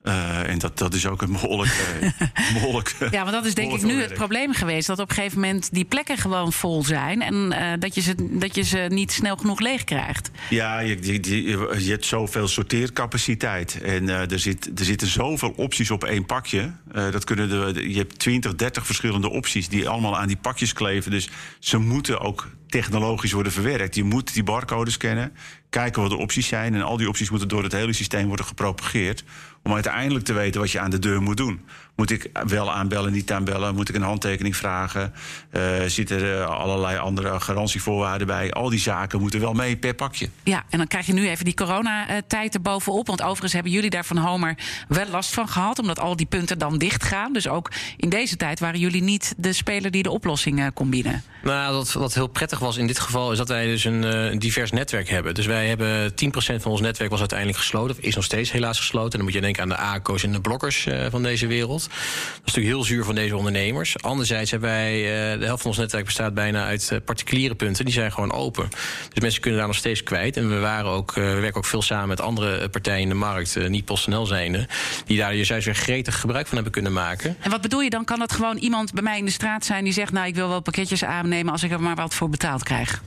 [0.08, 1.72] Eh, en dat, dat is ook een behoorlijk.
[2.02, 4.88] eh, behoorlijk Ja, want dat is denk ik nu het probleem geweest.
[4.88, 7.22] Dat op een gegeven moment die plekken gewoon vol zijn.
[7.22, 10.32] En eh, dat, je ze, dat je ze niet snel genoeg leeg krijgt.
[10.50, 11.44] Ja, je, je,
[11.84, 13.82] je, hebt zoveel sorteercapaciteit.
[13.82, 16.72] En eh, er, zit, er zitten zoveel opties op één pakje.
[16.92, 21.12] Dat kunnen de, je hebt 20, 30 verschillende opties die allemaal aan die pakjes kleven.
[21.12, 21.30] Dus
[21.60, 23.96] ze moeten ook technologisch worden verwerkt.
[23.96, 25.34] Je moet die barcode scannen,
[25.70, 26.76] kijken wat de opties zijn.
[26.76, 29.24] En al die opties moeten door het hele systeem worden gepropageerd.
[29.68, 31.62] Om uiteindelijk te weten wat je aan de deur moet doen.
[31.98, 33.76] Moet ik wel aanbellen, niet aanbellen?
[33.76, 35.14] Moet ik een handtekening vragen?
[35.50, 38.52] Eh zitten er eh, allerlei andere garantievoorwaarden bij?
[38.52, 40.30] Al die zaken moeten wel mee per pakje.
[40.44, 43.08] Ja, en dan krijg je nu even die coronatijd erbovenop.
[43.08, 45.80] Want overigens hebben jullie daar van Homer wel last van gehad.
[45.80, 47.34] Omdat al die punten dan dicht gaan.
[47.34, 50.90] Dus ook in deze tijd waren jullie niet de speler die de oplossing eh, kon
[50.90, 51.24] bieden.
[51.44, 54.40] Nou, wat, wat heel prettig was in dit geval is dat wij dus een, een
[54.40, 55.34] divers netwerk hebben.
[55.34, 57.96] Dus wij hebben 10% van ons netwerk was uiteindelijk gesloten.
[57.96, 59.12] Of is nog steeds helaas gesloten.
[59.12, 61.87] En dan moet je denken aan de ACO's en de blokkers eh, van deze wereld.
[61.88, 64.02] Dat is natuurlijk heel zuur van deze ondernemers.
[64.02, 67.86] Anderzijds hebben wij, eh, de helft van ons netwerk bestaat bijna uit eh, particuliere punten.
[67.86, 68.70] Die zijn gewoon open.
[69.14, 70.38] Dus mensen kunnen daar nog steeds kwijt.
[70.38, 73.16] En we, waren ook, eh, we werken ook veel samen met andere partijen in de
[73.16, 74.68] markt, niet PostNL zijnde.
[75.06, 77.38] Die daar juist weer gretig gebruik van hebben kunnen maken.
[77.40, 78.06] En wat bedoel je dan?
[78.06, 80.48] Kan dat gewoon iemand bij mij in de straat zijn die zegt: Nou, ik wil
[80.48, 83.02] wel pakketjes aannemen als ik er maar wat voor betaald krijg?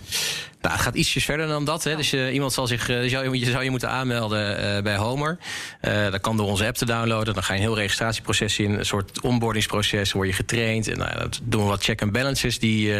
[0.61, 1.85] Nou, het gaat ietsjes verder dan dat.
[1.85, 1.97] Hè.
[1.97, 5.39] Dus eh, iemand zal zich, eh, zou, je, zou je moeten aanmelden eh, bij Homer.
[5.81, 7.35] Dat kan door onze app te downloaden.
[7.35, 8.79] Dan ga je een heel registratieproces in.
[8.79, 10.13] Een soort onboardingsproces.
[10.13, 10.89] Word je getraind.
[10.89, 12.59] En nou, dat doen we wat check and balances.
[12.59, 12.95] Die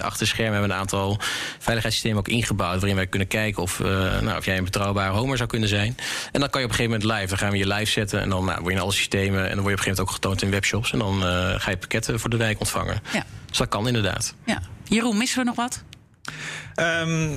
[0.00, 1.18] achter schermen hebben een aantal
[1.58, 2.74] veiligheidssystemen ook ingebouwd.
[2.74, 3.78] Waarin wij kunnen kijken of,
[4.20, 5.96] nou, of jij een betrouwbare Homer zou kunnen zijn.
[6.32, 7.28] En dan kan je op een gegeven moment live.
[7.28, 8.20] Dan gaan we je live zetten.
[8.20, 9.48] En dan nou, word je in alle systemen.
[9.48, 10.92] En dan word je op een gegeven moment ook getoond in webshops.
[10.92, 11.20] En dan
[11.60, 13.02] ga je pakketten voor de wijk ontvangen.
[13.12, 13.24] Ja.
[13.48, 14.34] Dus dat kan inderdaad.
[14.44, 14.62] Ja.
[14.84, 15.82] Jeroen, missen we nog wat?
[16.74, 17.28] Ehm,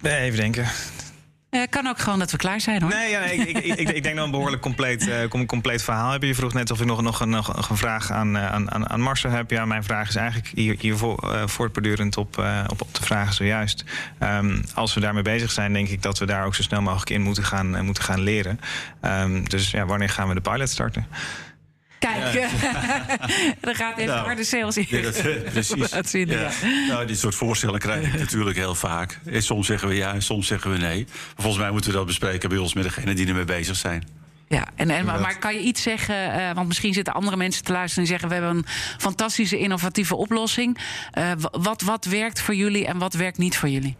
[0.00, 0.66] nee, even denken.
[1.54, 2.90] Eh, kan ook gewoon dat we klaar zijn hoor.
[2.90, 5.82] Nee, ja, nee, ik, ik, ik, ik denk we een behoorlijk compleet, eh, com- compleet
[5.82, 6.28] verhaal hebben.
[6.28, 8.90] Je vroeg net of ik nog, nog, een, nog, een vraag aan, eh, aan, aan
[8.90, 9.50] aan Marcel heb.
[9.50, 13.84] Ja, mijn vraag is eigenlijk hier, hiervoor eh, voortbordurend op, op, op de vragen zojuist.
[14.18, 17.10] Ehm, als we daarmee bezig zijn, denk ik dat we daar ook zo snel mogelijk
[17.10, 18.60] in moeten gaan, moeten gaan leren.
[19.00, 21.06] Ehm, dus ja, wanneer gaan we de pilot starten?
[22.04, 22.34] Kijk,
[23.60, 24.86] er gaat even Nou, harde sales in.
[24.88, 25.90] Ja, dat, precies.
[25.92, 26.50] Laat zien, ja.
[26.88, 29.18] Nou, dit soort voorstellen krijg ik natuurlijk heel vaak.
[29.30, 31.04] En soms zeggen we ja en soms zeggen we nee.
[31.08, 34.04] Maar volgens mij moeten we dat bespreken bij ons met degenen die ermee bezig zijn.
[34.48, 36.32] Ja, en, en, maar kan je iets zeggen?
[36.32, 38.64] eh, want misschien zitten andere mensen te luisteren en zeggen: We hebben een
[38.98, 40.78] fantastische, innovatieve oplossing.
[41.10, 43.96] Eh, wa- wat, wat werkt voor jullie en wat werkt niet voor jullie?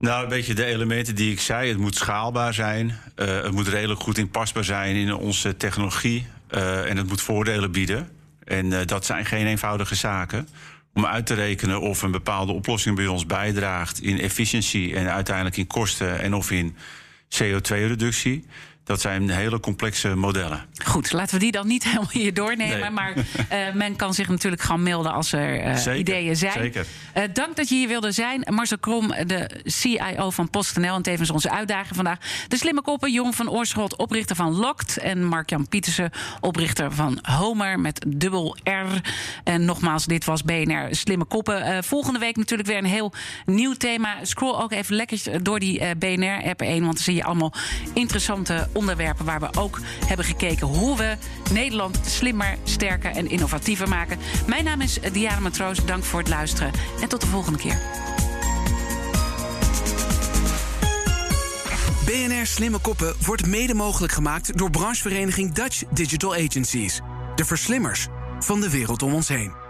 [0.00, 2.98] Nou, weet je, de elementen die ik zei, het moet schaalbaar zijn.
[3.14, 6.26] eh, het moet redelijk goed inpasbaar zijn in onze technologie.
[6.48, 8.08] eh, en het moet voordelen bieden.
[8.44, 10.48] En eh, dat zijn geen eenvoudige zaken.
[10.94, 15.56] Om uit te rekenen of een bepaalde oplossing bij ons bijdraagt in efficiëntie en uiteindelijk
[15.56, 16.76] in kosten en of in
[17.38, 18.46] CO2-reductie.
[18.90, 20.60] Dat zijn hele complexe modellen.
[20.84, 22.80] Goed, laten we die dan niet helemaal hier doornemen.
[22.80, 22.90] Nee.
[22.90, 23.14] Maar
[23.48, 26.52] eh, men kan zich natuurlijk gewoon melden als er eh, Zeker, ideeën zijn.
[26.52, 26.86] zeker.
[27.12, 28.46] Eh, dank dat je hier wilde zijn.
[28.48, 32.18] Marcel Krom, de CIO van PostNL en tevens onze uitdager vandaag.
[32.48, 34.96] De slimme koppen, Jon van Oorschot, oprichter van Lokt.
[34.96, 36.10] En Mark-Jan Pietersen,
[36.40, 39.00] oprichter van Homer met dubbel R.
[39.44, 41.84] En nogmaals, dit was BNR Slimme Koppen.
[41.84, 43.12] Volgende week natuurlijk weer een heel
[43.46, 44.16] nieuw thema.
[44.22, 46.82] Scroll ook even lekker door die BNR-app heen.
[46.82, 47.52] Want dan zie je allemaal
[47.92, 49.24] interessante onderwerpen...
[49.24, 51.16] waar we ook hebben gekeken hoe we
[51.52, 54.18] Nederland slimmer, sterker en innovatiever maken.
[54.46, 55.84] Mijn naam is Diana Matroos.
[55.84, 56.72] Dank voor het luisteren.
[57.00, 57.80] En tot de volgende keer.
[62.06, 67.00] BNR Slimme Koppen wordt mede mogelijk gemaakt door branchevereniging Dutch Digital Agencies.
[67.34, 68.06] De verslimmers
[68.38, 69.69] van de wereld om ons heen.